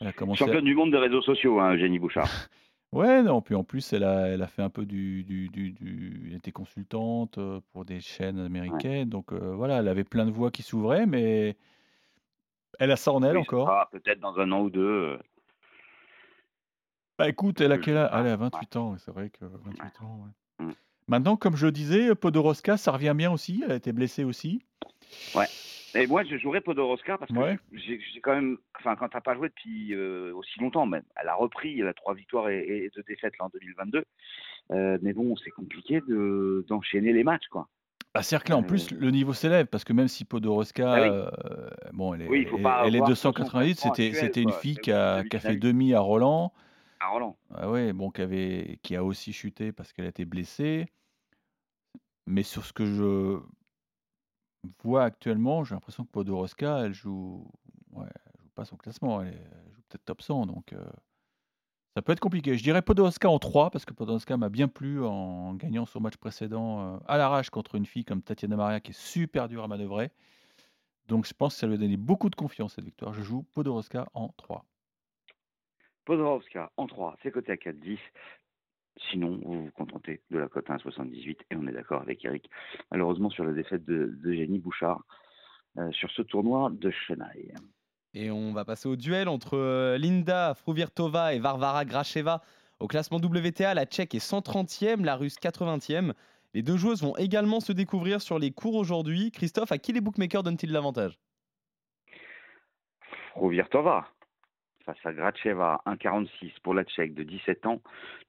Elle 0.00 0.06
a 0.06 0.12
commencé. 0.12 0.38
Championne 0.38 0.64
du 0.64 0.74
monde 0.74 0.92
des 0.92 0.98
réseaux 0.98 1.22
sociaux, 1.22 1.58
hein, 1.60 1.76
Jenny 1.76 1.98
Bouchard. 1.98 2.28
ouais, 2.92 3.22
non, 3.22 3.42
puis 3.42 3.56
en 3.56 3.64
plus, 3.64 3.92
elle 3.92 4.04
a, 4.04 4.28
elle 4.28 4.42
a 4.42 4.46
fait 4.46 4.62
un 4.62 4.70
peu 4.70 4.86
du, 4.86 5.24
du, 5.24 5.48
du, 5.48 5.72
du 5.72 6.28
Elle 6.28 6.36
était 6.36 6.52
consultante 6.52 7.38
euh, 7.38 7.60
pour 7.72 7.84
des 7.84 8.00
chaînes 8.00 8.38
américaines, 8.38 9.08
donc 9.08 9.32
euh, 9.32 9.54
voilà, 9.54 9.78
elle 9.78 9.88
avait 9.88 10.04
plein 10.04 10.26
de 10.26 10.32
voix 10.32 10.50
qui 10.50 10.62
s'ouvraient, 10.62 11.06
mais 11.06 11.56
elle 12.78 12.90
a 12.90 12.96
ça 12.96 13.12
en 13.12 13.22
elle 13.22 13.36
encore 13.36 13.88
Peut-être 13.90 14.20
dans 14.20 14.38
un 14.38 14.50
an 14.52 14.62
ou 14.62 14.70
deux. 14.70 14.82
Euh. 14.82 15.18
Bah 17.18 17.28
écoute, 17.28 17.60
elle 17.60 17.72
a 17.72 17.78
quel 17.78 17.96
âge? 17.96 18.10
Elle 18.12 18.26
a 18.26 18.36
28 18.36 18.76
ans, 18.76 18.96
c'est 18.98 19.12
vrai 19.12 19.30
que 19.30 19.44
28 19.44 19.82
ans. 20.02 20.20
Ouais. 20.58 20.66
Mmh. 20.66 20.72
Maintenant, 21.06 21.36
comme 21.36 21.54
je 21.56 21.66
le 21.66 21.72
disais, 21.72 22.14
Podoroska, 22.14 22.76
ça 22.76 22.90
revient 22.92 23.14
bien 23.16 23.30
aussi. 23.30 23.62
Elle 23.64 23.72
a 23.72 23.76
été 23.76 23.92
blessée 23.92 24.24
aussi. 24.24 24.64
Ouais. 25.34 25.46
Et 25.96 26.08
moi, 26.08 26.24
je 26.24 26.36
jouerais 26.36 26.60
Podoroska 26.60 27.18
parce 27.18 27.30
que 27.30 27.38
Ouais. 27.38 27.56
j'ai 27.72 28.00
j'ai 28.00 28.20
quand 28.20 28.34
même, 28.34 28.58
enfin, 28.80 28.96
quand 28.96 29.08
t'as 29.10 29.20
pas 29.20 29.34
joué 29.36 29.48
depuis 29.48 29.94
euh, 29.94 30.34
aussi 30.34 30.58
longtemps, 30.58 30.86
même, 30.86 31.04
elle 31.14 31.28
a 31.28 31.36
repris, 31.36 31.78
elle 31.78 31.86
a 31.86 31.94
trois 31.94 32.14
victoires 32.14 32.48
et, 32.48 32.58
et 32.66 32.90
deux 32.96 33.04
défaites 33.04 33.38
là 33.38 33.44
en 33.44 33.48
2022. 33.50 34.04
Euh, 34.72 34.98
mais 35.02 35.12
bon, 35.12 35.36
c'est 35.36 35.50
compliqué 35.50 36.00
de 36.08 36.64
d'enchaîner 36.68 37.12
les 37.12 37.22
matchs, 37.22 37.46
quoi. 37.48 37.68
À 38.14 38.22
Cercle, 38.22 38.52
en 38.54 38.62
plus, 38.62 38.92
Euh, 38.92 38.96
le 38.96 39.10
niveau 39.10 39.32
s'élève 39.32 39.66
parce 39.66 39.82
que 39.82 39.92
même 39.92 40.06
si 40.08 40.24
Podoroska, 40.24 40.92
Ah 40.92 41.00
oui. 41.00 41.08
euh, 41.08 41.70
bon, 41.92 42.14
elle 42.14 42.22
est, 42.22 42.28
Oui, 42.28 42.42
il 42.42 42.46
faut 42.48 42.56
elle- 42.56 42.62
pas 42.62 42.80
elle 42.86 42.94
est 42.94 42.98
avoir 42.98 43.08
288, 43.08 43.78
son 43.80 43.92
c'était, 43.94 44.42
une 44.42 44.52
fille 44.52 44.76
qui 44.76 44.92
a, 44.92 45.24
qui 45.24 45.38
fait 45.40 45.56
demi 45.56 45.94
à 45.94 46.00
Roland, 46.00 46.52
À 47.00 47.08
Roland. 47.08 47.36
ah 47.54 47.68
ouais, 47.70 47.92
bon, 47.92 48.10
qui, 48.10 48.22
avait, 48.22 48.78
qui 48.82 48.94
a 48.94 49.02
aussi 49.02 49.32
chuté 49.32 49.72
parce 49.72 49.92
qu'elle 49.92 50.06
a 50.06 50.08
été 50.10 50.24
blessée. 50.24 50.86
Mais 52.26 52.42
sur 52.44 52.64
ce 52.64 52.72
que 52.72 52.86
je 52.86 53.40
vois 54.82 55.04
actuellement, 55.04 55.64
j'ai 55.64 55.74
l'impression 55.74 56.04
que 56.04 56.10
Podoroska, 56.10 56.84
elle 56.86 56.94
joue, 56.94 57.50
ouais, 57.92 58.06
elle 58.06 58.42
joue 58.42 58.50
pas 58.54 58.64
son 58.64 58.76
classement, 58.76 59.22
elle, 59.22 59.34
est- 59.34 59.50
elle 59.66 59.72
joue 59.74 59.82
peut-être 59.88 60.04
top 60.04 60.22
100, 60.22 60.46
donc 60.46 60.72
euh, 60.72 60.84
ça 61.94 62.02
peut 62.02 62.12
être 62.12 62.20
compliqué. 62.20 62.56
Je 62.56 62.62
dirais 62.62 62.82
Podoroska 62.82 63.30
en 63.30 63.38
3 63.38 63.70
parce 63.70 63.84
que 63.84 63.92
Podoroska 63.94 64.36
m'a 64.36 64.48
bien 64.48 64.66
plu 64.66 65.04
en 65.04 65.54
gagnant 65.54 65.86
son 65.86 66.00
match 66.00 66.16
précédent 66.16 66.80
euh, 66.80 66.98
à 67.06 67.18
l'arrache 67.18 67.50
contre 67.50 67.76
une 67.76 67.86
fille 67.86 68.04
comme 68.04 68.20
Tatiana 68.20 68.56
Maria 68.56 68.80
qui 68.80 68.90
est 68.90 68.98
super 68.98 69.48
dure 69.48 69.62
à 69.62 69.68
manœuvrer. 69.68 70.10
Donc 71.06 71.26
je 71.26 71.34
pense 71.34 71.54
que 71.54 71.60
ça 71.60 71.66
lui 71.66 71.74
a 71.74 71.78
donné 71.78 71.96
beaucoup 71.96 72.30
de 72.30 72.34
confiance 72.34 72.74
cette 72.74 72.84
victoire. 72.84 73.12
Je 73.12 73.22
joue 73.22 73.44
Podoroska 73.54 74.08
en 74.14 74.28
3. 74.36 74.64
Podoroska 76.04 76.72
en 76.76 76.86
3, 76.86 77.16
c'est 77.22 77.30
coté 77.30 77.52
à 77.52 77.56
4,10. 77.56 77.98
Sinon, 79.10 79.40
vous 79.44 79.64
vous 79.64 79.70
contentez 79.72 80.22
de 80.30 80.38
la 80.38 80.48
cote 80.48 80.68
à 80.70 80.76
1,78 80.76 81.36
et 81.50 81.56
on 81.56 81.66
est 81.66 81.72
d'accord 81.72 82.02
avec 82.02 82.24
Eric. 82.24 82.50
Malheureusement, 82.90 83.30
sur 83.30 83.44
la 83.44 83.52
défaite 83.52 83.84
de, 83.84 84.14
de 84.22 84.32
Jenny 84.32 84.58
Bouchard 84.58 85.04
euh, 85.78 85.90
sur 85.92 86.10
ce 86.10 86.22
tournoi 86.22 86.70
de 86.70 86.90
Chennai. 86.90 87.52
Et 88.14 88.30
on 88.30 88.52
va 88.52 88.64
passer 88.64 88.88
au 88.88 88.94
duel 88.94 89.28
entre 89.28 89.58
euh, 89.58 89.98
Linda 89.98 90.54
Fruvirtova 90.54 91.34
et 91.34 91.40
Varvara 91.40 91.84
Gracheva. 91.84 92.42
Au 92.78 92.86
classement 92.86 93.18
WTA, 93.18 93.74
la 93.74 93.86
Tchèque 93.86 94.14
est 94.14 94.24
130e, 94.24 95.04
la 95.04 95.16
Russe 95.16 95.36
80e. 95.36 96.12
Les 96.54 96.62
deux 96.62 96.76
joueuses 96.76 97.02
vont 97.02 97.16
également 97.16 97.58
se 97.58 97.72
découvrir 97.72 98.22
sur 98.22 98.38
les 98.38 98.52
cours 98.52 98.76
aujourd'hui. 98.76 99.32
Christophe, 99.32 99.72
à 99.72 99.78
qui 99.78 99.92
les 99.92 100.00
bookmakers 100.00 100.44
donnent-ils 100.44 100.70
l'avantage? 100.70 101.18
Rovirtova 103.34 104.06
face 104.84 104.98
à 105.04 105.12
Gracheva, 105.12 105.80
1,46 105.86 106.52
pour 106.62 106.74
la 106.74 106.84
Tchèque 106.84 107.14
de 107.14 107.22
17 107.22 107.66
ans, 107.66 107.80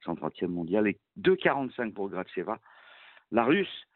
130e 0.06 0.48
mondial, 0.48 0.88
et 0.88 0.98
2,45 1.20 1.94
pour 1.94 2.10
Gracheva. 2.10 2.60
La 3.32 3.44
Russe, 3.44 3.88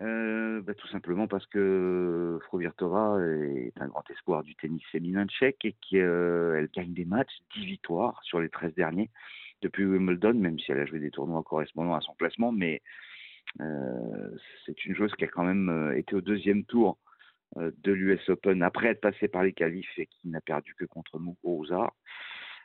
euh, 0.00 0.60
bah, 0.62 0.74
tout 0.74 0.88
simplement 0.88 1.26
parce 1.26 1.46
que 1.46 2.38
Frovirtova 2.44 3.18
est 3.24 3.72
un 3.80 3.88
grand 3.88 4.08
espoir 4.10 4.42
du 4.42 4.54
tennis 4.56 4.84
féminin 4.92 5.26
tchèque 5.26 5.64
et 5.64 5.74
qu'elle 5.88 6.68
gagne 6.74 6.94
des 6.94 7.04
matchs, 7.04 7.36
10 7.56 7.66
victoires 7.66 8.20
sur 8.22 8.40
les 8.40 8.48
13 8.48 8.74
derniers 8.74 9.10
depuis 9.62 9.84
Wimbledon, 9.84 10.34
même 10.34 10.58
si 10.58 10.70
elle 10.72 10.80
a 10.80 10.86
joué 10.86 11.00
des 11.00 11.10
tournois 11.10 11.42
correspondant 11.42 11.94
à 11.94 12.00
son 12.00 12.14
classement, 12.14 12.52
mais 12.52 12.82
euh, 13.60 14.36
c'est 14.64 14.84
une 14.84 14.94
joueuse 14.94 15.14
qui 15.14 15.24
a 15.24 15.28
quand 15.28 15.44
même 15.44 15.68
euh, 15.68 15.96
été 15.96 16.14
au 16.14 16.20
deuxième 16.20 16.64
tour 16.64 16.98
euh, 17.56 17.70
de 17.82 17.92
l'US 17.92 18.28
Open 18.28 18.62
après 18.62 18.88
être 18.88 19.00
passée 19.00 19.28
par 19.28 19.42
les 19.42 19.52
qualifs 19.52 19.98
et 19.98 20.06
qui 20.06 20.28
n'a 20.28 20.40
perdu 20.40 20.74
que 20.74 20.84
contre 20.84 21.18
Muguruza. 21.18 21.92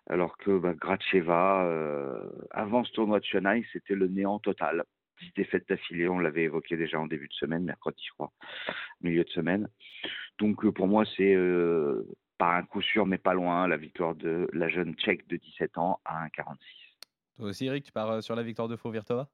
Alors 0.10 0.38
que 0.38 0.58
bah, 0.60 0.74
Gracheva, 0.74 1.66
euh, 1.66 2.30
avant 2.52 2.84
ce 2.84 2.92
tournoi 2.92 3.20
de 3.20 3.26
Chennai, 3.26 3.66
c'était 3.72 3.96
le 3.96 4.08
néant 4.08 4.40
total. 4.40 4.84
10 5.22 5.32
défaites 5.36 5.68
d'affilée, 5.68 6.08
on 6.08 6.20
l'avait 6.20 6.44
évoqué 6.44 6.78
déjà 6.78 7.00
en 7.00 7.08
début 7.08 7.28
de 7.28 7.34
semaine, 7.34 7.64
mercredi, 7.64 8.02
je 8.06 8.14
crois, 8.14 8.32
milieu 9.02 9.24
de 9.24 9.30
semaine. 9.30 9.68
Donc 10.40 10.64
euh, 10.66 10.72
pour 10.72 10.88
moi, 10.88 11.06
c'est 11.18 11.34
euh, 11.34 12.08
pas 12.38 12.56
un 12.56 12.64
coup 12.64 12.82
sûr, 12.82 13.06
mais 13.06 13.18
pas 13.18 13.34
loin, 13.34 13.68
la 13.68 13.78
victoire 13.78 14.16
de 14.16 14.50
la 14.54 14.70
jeune 14.70 14.96
tchèque 14.96 15.28
de 15.28 15.38
17 15.38 15.78
ans 15.78 16.00
à 16.06 16.26
1,46. 16.28 16.58
Toi 17.38 17.48
aussi, 17.48 17.66
Eric, 17.66 17.86
tu 17.86 17.92
pars 17.92 18.10
euh, 18.10 18.22
sur 18.22 18.36
la 18.36 18.44
victoire 18.44 18.68
de 18.68 18.76
Fruvirtova 18.76 19.30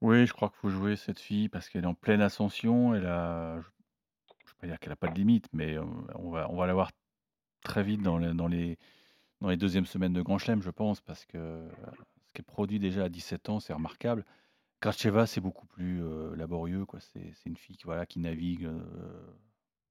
Oui, 0.00 0.26
je 0.26 0.32
crois 0.32 0.48
qu'il 0.48 0.58
faut 0.58 0.70
jouer 0.70 0.96
cette 0.96 1.20
fille 1.20 1.48
parce 1.48 1.68
qu'elle 1.68 1.84
est 1.84 1.88
en 1.88 1.94
pleine 1.94 2.20
ascension. 2.20 2.94
Elle 2.94 3.06
a, 3.06 3.56
je 3.56 3.60
ne 3.60 3.62
vais 3.62 4.60
pas 4.60 4.66
dire 4.66 4.78
qu'elle 4.78 4.90
n'a 4.90 4.96
pas 4.96 5.08
de 5.08 5.16
limite, 5.16 5.48
mais 5.52 5.78
on 6.14 6.30
va, 6.30 6.50
on 6.50 6.56
va 6.56 6.66
la 6.66 6.74
voir 6.74 6.90
très 7.62 7.82
vite 7.82 8.02
dans 8.02 8.18
les, 8.18 8.32
dans 8.32 8.48
les, 8.48 8.78
dans 9.40 9.48
les 9.48 9.56
deuxièmes 9.56 9.86
semaines 9.86 10.12
de 10.12 10.22
Grand 10.22 10.38
Chelem, 10.38 10.62
je 10.62 10.70
pense, 10.70 11.00
parce 11.00 11.24
que 11.24 11.68
ce 12.26 12.32
qu'elle 12.32 12.44
produit 12.44 12.78
déjà 12.78 13.04
à 13.04 13.08
17 13.08 13.48
ans, 13.48 13.60
c'est 13.60 13.72
remarquable. 13.72 14.24
Gracheva, 14.86 15.26
c'est 15.26 15.40
beaucoup 15.40 15.66
plus 15.66 16.00
laborieux. 16.36 16.84
quoi. 16.86 17.00
C'est 17.00 17.34
une 17.44 17.56
fille 17.56 17.76
qui, 17.76 17.84
voilà, 17.86 18.06
qui 18.06 18.20
navigue. 18.20 18.66
euh, 18.66 19.34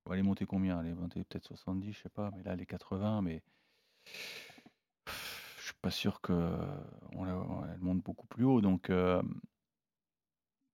elle 0.09 0.19
est 0.19 0.23
montée 0.23 0.45
combien? 0.45 0.79
Elle 0.79 0.87
est 0.87 0.95
montée 0.95 1.21
peut-être 1.25 1.43
70, 1.45 1.91
je 1.91 2.01
sais 2.03 2.09
pas, 2.09 2.31
mais 2.33 2.43
là, 2.43 2.53
elle 2.53 2.61
est 2.61 2.65
80. 2.65 3.21
Mais 3.21 3.43
pff, 5.03 5.55
je 5.59 5.65
suis 5.65 5.73
pas 5.81 5.91
sûr 5.91 6.21
qu'elle 6.21 6.37
monte 7.81 8.03
beaucoup 8.03 8.25
plus 8.27 8.45
haut. 8.45 8.61
Donc, 8.61 8.89
euh, 8.89 9.21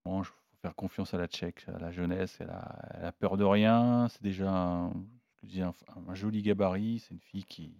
bon, 0.05 0.21
il 0.21 0.25
faut 0.25 0.35
faire 0.61 0.75
confiance 0.75 1.15
à 1.15 1.17
la 1.17 1.27
Tchèque, 1.27 1.65
à 1.67 1.79
la 1.79 1.91
jeunesse. 1.91 2.37
Elle 2.41 2.51
a, 2.51 3.11
peur 3.13 3.37
de 3.37 3.43
rien. 3.43 4.07
C'est 4.09 4.21
déjà 4.21 4.91
je 5.43 5.61
un- 5.63 5.73
un 6.07 6.13
joli 6.13 6.43
gabarit. 6.43 6.99
C'est 6.99 7.15
une 7.15 7.21
fille 7.21 7.45
qui, 7.45 7.73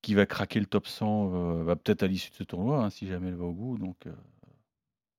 qui 0.00 0.14
va 0.14 0.24
craquer 0.24 0.60
le 0.60 0.66
top 0.66 0.86
100 0.86 1.32
euh, 1.34 1.64
bah, 1.64 1.76
peut-être 1.76 2.02
à 2.02 2.06
l'issue 2.06 2.30
de 2.30 2.36
ce 2.36 2.44
tournoi, 2.44 2.82
hein, 2.84 2.88
si 2.90 3.06
jamais 3.06 3.28
elle 3.28 3.34
va 3.34 3.44
au 3.44 3.52
bout. 3.52 3.76
Donc, 3.76 4.06
euh, 4.06 4.14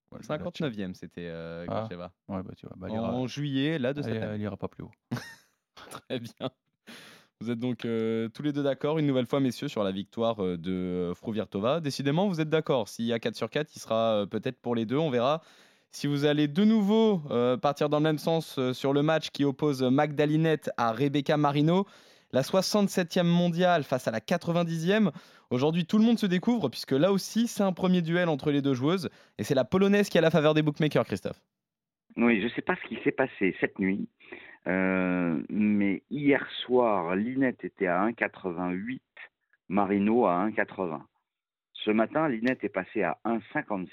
voilà, 0.09 0.25
la 0.29 0.37
Tchèque- 0.37 0.71
59e, 0.71 0.93
c'était 0.93 1.27
euh, 1.27 1.65
Ah. 1.69 1.87
Ouais, 1.89 2.43
bah, 2.43 2.51
tu 2.57 2.65
vois, 2.67 2.75
bah, 2.77 2.87
ira, 2.89 3.11
En 3.13 3.27
juillet, 3.27 3.77
là, 3.79 3.93
de 3.93 4.01
cette 4.01 4.11
elle- 4.15 4.23
année. 4.23 4.35
elle 4.35 4.41
ira 4.41 4.57
pas 4.57 4.67
plus 4.67 4.83
haut. 4.83 4.91
Très 5.75 6.19
bien. 6.19 6.49
Vous 7.39 7.51
êtes 7.51 7.59
donc 7.59 7.85
euh, 7.85 8.29
tous 8.29 8.41
les 8.41 8.51
deux 8.51 8.63
d'accord, 8.63 8.97
une 8.97 9.05
nouvelle 9.05 9.27
fois, 9.27 9.39
messieurs, 9.39 9.67
sur 9.67 9.83
la 9.83 9.91
victoire 9.91 10.43
euh, 10.43 10.57
de 10.57 10.71
euh, 10.71 11.13
Fruvirtova. 11.13 11.79
Décidément, 11.81 12.27
vous 12.27 12.41
êtes 12.41 12.49
d'accord. 12.49 12.89
S'il 12.89 13.05
y 13.05 13.13
a 13.13 13.19
4 13.19 13.35
sur 13.35 13.49
4, 13.49 13.69
il 13.75 13.79
sera 13.79 14.25
peut-être 14.29 14.59
pour 14.59 14.73
les 14.73 14.85
deux. 14.85 14.97
On 14.97 15.11
verra 15.11 15.41
si 15.91 16.07
vous 16.07 16.25
allez 16.25 16.47
de 16.47 16.63
nouveau 16.63 17.21
partir 17.61 17.89
dans 17.89 17.97
le 17.99 18.03
même 18.03 18.17
sens 18.17 18.59
sur 18.73 18.91
le 18.91 19.01
match 19.03 19.29
qui 19.29 19.45
oppose 19.45 19.81
Magdalinette 19.83 20.69
à 20.77 20.91
Rebecca 20.91 21.37
Marino. 21.37 21.85
La 22.33 22.41
67e 22.41 23.23
mondiale 23.23 23.83
face 23.83 24.07
à 24.07 24.11
la 24.11 24.19
90e. 24.19 25.11
Aujourd'hui, 25.49 25.85
tout 25.85 25.97
le 25.97 26.03
monde 26.03 26.19
se 26.19 26.25
découvre, 26.25 26.67
puisque 26.69 26.91
là 26.91 27.11
aussi, 27.11 27.47
c'est 27.47 27.63
un 27.63 27.71
premier 27.71 28.01
duel 28.01 28.27
entre 28.27 28.51
les 28.51 28.61
deux 28.61 28.73
joueuses. 28.73 29.09
Et 29.37 29.43
c'est 29.43 29.55
la 29.55 29.63
polonaise 29.63 30.09
qui 30.09 30.17
a 30.17 30.21
la 30.21 30.31
faveur 30.31 30.53
des 30.53 30.61
bookmakers, 30.61 31.05
Christophe. 31.05 31.41
Oui, 32.17 32.39
je 32.41 32.45
ne 32.45 32.49
sais 32.49 32.61
pas 32.61 32.75
ce 32.75 32.87
qui 32.87 33.01
s'est 33.03 33.11
passé 33.11 33.55
cette 33.59 33.79
nuit, 33.79 34.09
euh, 34.67 35.41
mais 35.49 36.03
hier 36.09 36.45
soir, 36.65 37.15
Linette 37.15 37.63
était 37.63 37.87
à 37.87 38.05
1,88, 38.07 38.99
Marino 39.69 40.25
à 40.25 40.47
1,80. 40.47 40.99
Ce 41.73 41.91
matin, 41.91 42.27
Linette 42.27 42.63
est 42.63 42.69
passé 42.69 43.03
à 43.03 43.17
1,56 43.23 43.87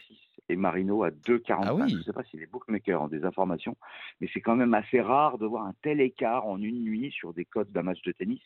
et 0.48 0.56
Marino 0.56 1.04
à 1.04 1.10
2,45. 1.10 1.62
Ah 1.62 1.74
oui. 1.74 1.88
Je 1.88 1.96
ne 1.96 2.02
sais 2.02 2.12
pas 2.12 2.24
si 2.24 2.38
les 2.38 2.46
bookmakers 2.46 3.00
ont 3.00 3.08
des 3.08 3.24
informations, 3.24 3.76
mais 4.20 4.28
c'est 4.32 4.40
quand 4.40 4.56
même 4.56 4.74
assez 4.74 5.00
rare 5.00 5.38
de 5.38 5.46
voir 5.46 5.66
un 5.66 5.74
tel 5.82 6.00
écart 6.00 6.46
en 6.46 6.60
une 6.60 6.82
nuit 6.82 7.12
sur 7.12 7.32
des 7.34 7.44
codes 7.44 7.70
d'un 7.70 7.82
match 7.82 8.02
de 8.02 8.12
tennis. 8.12 8.40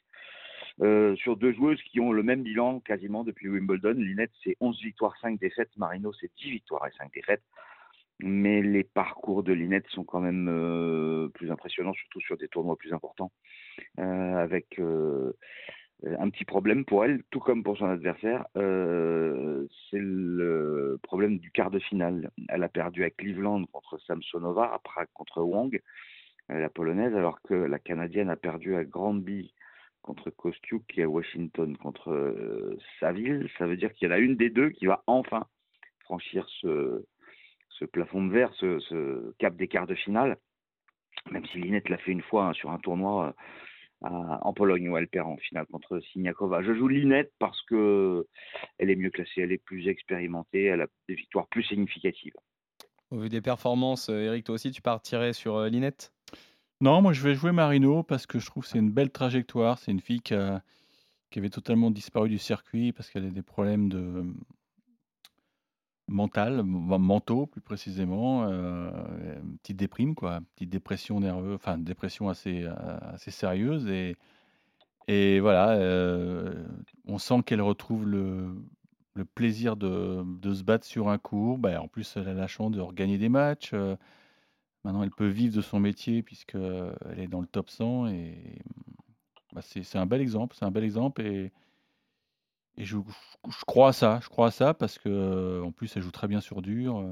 Euh, 0.80 1.16
sur 1.16 1.36
deux 1.36 1.52
joueuses 1.52 1.82
qui 1.82 1.98
ont 1.98 2.12
le 2.12 2.22
même 2.22 2.42
bilan 2.42 2.80
quasiment 2.80 3.24
depuis 3.24 3.48
Wimbledon. 3.48 3.94
Linette, 3.94 4.30
c'est 4.44 4.56
11 4.60 4.80
victoires, 4.80 5.14
5 5.20 5.40
défaites. 5.40 5.70
Marino, 5.76 6.12
c'est 6.12 6.30
10 6.38 6.50
victoires 6.50 6.86
et 6.86 6.92
5 6.98 7.12
défaites. 7.12 7.42
Mais 8.20 8.62
les 8.62 8.84
parcours 8.84 9.42
de 9.42 9.52
Linette 9.52 9.86
sont 9.88 10.04
quand 10.04 10.20
même 10.20 10.48
euh, 10.48 11.28
plus 11.28 11.50
impressionnants, 11.50 11.92
surtout 11.94 12.20
sur 12.20 12.36
des 12.36 12.48
tournois 12.48 12.76
plus 12.76 12.92
importants, 12.92 13.30
euh, 14.00 14.36
avec 14.36 14.80
un 14.80 16.30
petit 16.30 16.44
problème 16.44 16.84
pour 16.84 17.04
elle, 17.04 17.22
tout 17.30 17.40
comme 17.40 17.62
pour 17.62 17.76
son 17.76 17.86
adversaire. 17.86 18.46
c'est 18.54 20.00
le 20.00 20.98
problème 21.02 21.38
du 21.38 21.50
quart 21.50 21.70
de 21.70 21.78
finale. 21.78 22.30
Elle 22.48 22.62
a 22.64 22.68
perdu 22.68 23.04
à 23.04 23.10
Cleveland 23.10 23.64
contre 23.66 23.98
Samsonova, 23.98 24.72
à 24.72 24.78
Prague 24.78 25.08
contre 25.14 25.42
Wang, 25.42 25.80
la 26.48 26.68
polonaise, 26.68 27.14
alors 27.14 27.40
que 27.42 27.54
la 27.54 27.78
canadienne 27.78 28.30
a 28.30 28.36
perdu 28.36 28.74
à 28.74 28.84
Granby 28.84 29.52
contre 30.08 30.30
Kostiuk 30.30 30.84
et 30.96 31.02
à 31.02 31.08
Washington 31.08 31.76
contre 31.76 32.10
euh, 32.10 32.78
Saville. 32.98 33.46
Ça 33.58 33.66
veut 33.66 33.76
dire 33.76 33.92
qu'il 33.92 34.08
y 34.08 34.10
en 34.10 34.14
a 34.14 34.18
une 34.18 34.36
des 34.36 34.48
deux 34.48 34.70
qui 34.70 34.86
va 34.86 35.04
enfin 35.06 35.46
franchir 36.00 36.48
ce, 36.62 37.04
ce 37.68 37.84
plafond 37.84 38.24
de 38.24 38.32
verre, 38.32 38.50
ce, 38.54 39.34
cap 39.38 39.54
des 39.54 39.68
quarts 39.68 39.86
de 39.86 39.94
finale, 39.94 40.38
même 41.30 41.44
si 41.46 41.58
Linette 41.58 41.90
l'a 41.90 41.98
fait 41.98 42.12
une 42.12 42.22
fois 42.22 42.46
hein, 42.46 42.52
sur 42.54 42.70
un 42.70 42.78
tournoi 42.78 43.34
euh, 44.04 44.08
en 44.08 44.54
Pologne 44.54 44.88
où 44.88 44.96
elle 44.96 45.08
perd 45.08 45.26
en 45.26 45.36
finale 45.36 45.66
contre 45.66 46.00
Siniakova. 46.00 46.62
Je 46.62 46.74
joue 46.74 46.88
Linette 46.88 47.32
parce 47.38 47.60
que 47.66 48.26
elle 48.78 48.88
est 48.88 48.96
mieux 48.96 49.10
classée, 49.10 49.42
elle 49.42 49.52
est 49.52 49.62
plus 49.62 49.88
expérimentée, 49.88 50.64
elle 50.64 50.80
a 50.80 50.86
des 51.06 51.16
victoires 51.16 51.48
plus 51.48 51.64
significatives. 51.64 52.34
Au 53.10 53.18
vu 53.18 53.28
des 53.28 53.42
performances, 53.42 54.08
euh, 54.08 54.22
Eric, 54.22 54.44
toi 54.46 54.54
aussi, 54.54 54.70
tu 54.70 54.80
partirais 54.80 55.34
sur 55.34 55.64
Linette? 55.64 56.14
Non, 56.80 57.02
moi 57.02 57.12
je 57.12 57.22
vais 57.22 57.34
jouer 57.34 57.50
Marino 57.50 58.04
parce 58.04 58.26
que 58.26 58.38
je 58.38 58.46
trouve 58.46 58.62
que 58.62 58.68
c'est 58.68 58.78
une 58.78 58.90
belle 58.92 59.10
trajectoire. 59.10 59.78
C'est 59.78 59.90
une 59.90 60.00
fille 60.00 60.20
qui, 60.20 60.34
avait 60.34 61.50
totalement 61.50 61.90
disparu 61.90 62.28
du 62.28 62.38
circuit 62.38 62.92
parce 62.92 63.10
qu'elle 63.10 63.26
a 63.26 63.30
des 63.30 63.42
problèmes 63.42 63.88
de, 63.88 64.24
mental, 66.08 66.62
mentaux 66.62 67.46
plus 67.46 67.60
précisément, 67.60 68.44
euh, 68.44 68.90
petite 69.62 69.76
déprime 69.76 70.14
quoi, 70.14 70.40
petite 70.54 70.70
dépression 70.70 71.20
nerveuse, 71.20 71.54
enfin 71.54 71.78
dépression 71.78 72.28
assez, 72.28 72.66
assez 72.66 73.30
sérieuse 73.30 73.88
et 73.88 74.16
et 75.08 75.40
voilà, 75.40 75.78
on 77.06 77.18
sent 77.18 77.42
qu'elle 77.46 77.62
retrouve 77.62 78.06
le 78.06 78.54
plaisir 79.34 79.76
de 79.76 80.22
de 80.40 80.54
se 80.54 80.62
battre 80.62 80.86
sur 80.86 81.08
un 81.08 81.18
court. 81.18 81.58
Bah, 81.58 81.80
en 81.82 81.88
plus, 81.88 82.16
elle 82.16 82.28
a 82.28 82.34
la 82.34 82.46
chance 82.46 82.72
de 82.72 82.80
regagner 82.80 83.18
des 83.18 83.28
matchs, 83.30 83.74
maintenant 84.84 85.02
elle 85.02 85.10
peut 85.10 85.28
vivre 85.28 85.54
de 85.56 85.60
son 85.62 85.80
métier 85.80 86.22
puisqu'elle 86.22 87.18
est 87.18 87.28
dans 87.28 87.40
le 87.40 87.46
top 87.46 87.70
100 87.70 88.08
et 88.08 88.62
bah, 89.52 89.62
c'est 89.62 89.96
un 89.96 90.06
bel 90.06 90.20
exemple, 90.20 90.56
c'est 90.58 90.64
un 90.64 90.70
bel 90.70 90.84
exemple 90.84 91.22
et 91.22 91.52
et 92.76 92.84
je 92.84 92.96
crois 93.66 93.88
à 93.88 93.92
ça, 93.92 94.20
je 94.22 94.28
crois 94.28 94.50
ça 94.52 94.72
parce 94.72 94.98
qu'en 94.98 95.72
plus 95.72 95.96
elle 95.96 96.02
joue 96.02 96.12
très 96.12 96.28
bien 96.28 96.40
sur 96.40 96.62
dur, 96.62 97.02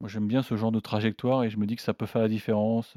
Moi 0.00 0.08
j'aime 0.08 0.26
bien 0.28 0.42
ce 0.42 0.56
genre 0.56 0.72
de 0.72 0.80
trajectoire 0.80 1.44
et 1.44 1.50
je 1.50 1.58
me 1.58 1.66
dis 1.66 1.76
que 1.76 1.82
ça 1.82 1.94
peut 1.94 2.06
faire 2.06 2.22
la 2.22 2.28
différence, 2.28 2.94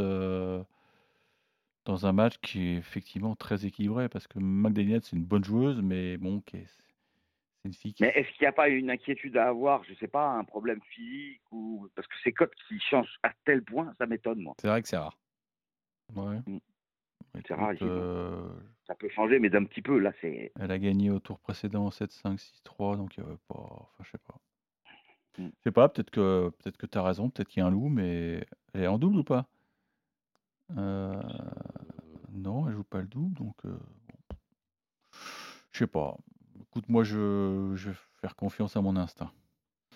dans 1.85 2.05
un 2.05 2.11
match 2.13 2.37
qui 2.41 2.59
est 2.59 2.75
effectivement 2.75 3.35
très 3.35 3.65
équilibré 3.65 4.09
parce 4.09 4.27
que 4.27 4.39
McDaniel 4.39 5.01
c'est 5.03 5.15
une 5.15 5.25
bonne 5.25 5.43
joueuse 5.43 5.81
mais 5.81 6.17
bon 6.17 6.41
qui 6.41 6.57
une 7.65 7.73
fille 7.73 7.93
qui 7.93 8.03
Mais 8.03 8.09
est-ce 8.15 8.29
qu'il 8.29 8.43
n'y 8.43 8.47
a 8.47 8.53
pas 8.53 8.69
une 8.69 8.89
inquiétude 8.89 9.37
à 9.37 9.47
avoir, 9.49 9.83
je 9.83 9.93
sais 9.95 10.07
pas, 10.07 10.29
un 10.31 10.43
problème 10.43 10.81
physique 10.93 11.41
ou 11.51 11.87
parce 11.95 12.07
que 12.07 12.15
ces 12.23 12.31
codes 12.31 12.53
qui 12.67 12.79
changent 12.79 13.19
à 13.23 13.31
tel 13.45 13.63
point, 13.63 13.93
ça 13.97 14.05
m'étonne 14.05 14.41
moi. 14.41 14.55
C'est 14.59 14.67
vrai 14.67 14.81
que 14.81 14.87
c'est 14.87 14.97
rare. 14.97 15.17
Ouais. 16.15 16.37
Mmh. 16.47 16.59
C'est 17.47 17.53
rare 17.53 17.73
euh, 17.81 18.49
Ça 18.87 18.95
peut 18.95 19.09
changer, 19.09 19.39
mais 19.39 19.49
d'un 19.49 19.65
petit 19.65 19.81
peu. 19.81 19.99
Là, 19.99 20.11
c'est. 20.21 20.51
elle 20.59 20.71
a 20.71 20.79
gagné 20.79 21.11
au 21.11 21.19
tour 21.19 21.39
précédent 21.39 21.89
7-5, 21.89 22.37
6-3 22.65 22.97
donc 22.97 23.15
il 23.17 23.23
y 23.23 23.25
avait 23.25 23.37
pas 23.47 23.55
enfin 23.59 24.03
je 24.03 24.11
sais 24.11 24.17
pas. 24.17 24.35
Mmh. 25.37 25.49
Je 25.57 25.63
sais 25.63 25.71
pas, 25.71 25.89
peut-être 25.89 26.09
que 26.09 26.51
peut-être 26.59 26.77
que 26.77 26.85
tu 26.85 26.97
as 26.97 27.03
raison, 27.03 27.29
peut-être 27.29 27.49
qu'il 27.49 27.61
y 27.61 27.63
a 27.63 27.67
un 27.67 27.71
loup 27.71 27.89
mais 27.89 28.45
elle 28.73 28.83
est 28.83 28.87
en 28.87 28.97
double 28.97 29.19
ou 29.19 29.23
pas? 29.23 29.47
Euh, 30.77 31.21
non, 32.31 32.67
elle 32.67 32.75
joue 32.75 32.83
pas 32.83 33.01
le 33.01 33.07
double 33.07 33.35
donc 33.35 33.55
heu, 33.65 33.79
bon. 34.07 34.37
Je 35.71 35.79
sais 35.79 35.87
pas. 35.87 36.17
Écoute, 36.71 36.89
moi 36.89 37.03
je 37.03 37.73
je 37.75 37.89
vais 37.89 37.95
faire 38.21 38.35
confiance 38.35 38.75
à 38.75 38.81
mon 38.81 38.95
instinct. 38.95 39.31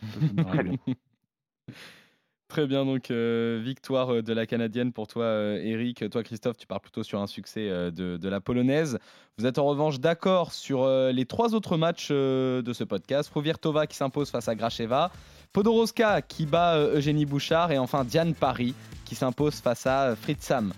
Très 2.54 2.68
bien, 2.68 2.86
donc 2.86 3.10
euh, 3.10 3.60
victoire 3.64 4.14
euh, 4.14 4.22
de 4.22 4.32
la 4.32 4.46
Canadienne 4.46 4.94
pour 4.94 5.08
toi, 5.08 5.24
euh, 5.24 5.58
Eric. 5.64 6.08
Toi, 6.12 6.22
Christophe, 6.22 6.56
tu 6.56 6.68
pars 6.68 6.82
plutôt 6.82 7.02
sur 7.02 7.20
un 7.20 7.26
succès 7.26 7.68
euh, 7.68 7.90
de, 7.90 8.18
de 8.18 8.30
la 8.30 8.42
Polonaise. 8.42 9.00
Vous 9.40 9.48
êtes 9.48 9.58
en 9.58 9.66
revanche 9.66 10.00
d'accord 10.00 10.52
sur 10.52 10.88
les 10.88 11.26
trois 11.26 11.56
autres 11.56 11.78
matchs 11.78 12.12
de 12.12 12.72
ce 12.72 12.84
podcast. 12.84 13.32
Provirtova 13.32 13.88
qui 13.88 13.96
s'impose 13.96 14.30
face 14.30 14.48
à 14.48 14.54
Gracheva, 14.54 15.12
Podoroska 15.54 16.22
qui 16.22 16.46
bat 16.46 16.78
Eugénie 16.78 17.26
Bouchard 17.26 17.72
et 17.72 17.80
enfin 17.80 18.04
Diane 18.04 18.36
Paris 18.36 18.76
qui 19.06 19.16
s'impose 19.16 19.56
face 19.56 19.88
à 19.88 20.16
Fritz 20.16 20.44
Sam. 20.44 20.72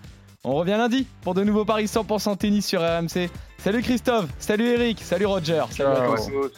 On 0.48 0.54
revient 0.54 0.76
lundi 0.78 1.08
pour 1.22 1.34
de 1.34 1.42
nouveaux 1.42 1.64
paris 1.64 1.86
100% 1.86 2.36
tennis 2.36 2.64
sur 2.64 2.80
RMC. 2.80 3.28
Salut 3.58 3.82
Christophe, 3.82 4.26
salut 4.38 4.66
Eric, 4.66 5.02
salut 5.02 5.26
Roger, 5.26 5.64
salut 5.70 5.90
à. 5.90 6.14
Tous. 6.14 6.52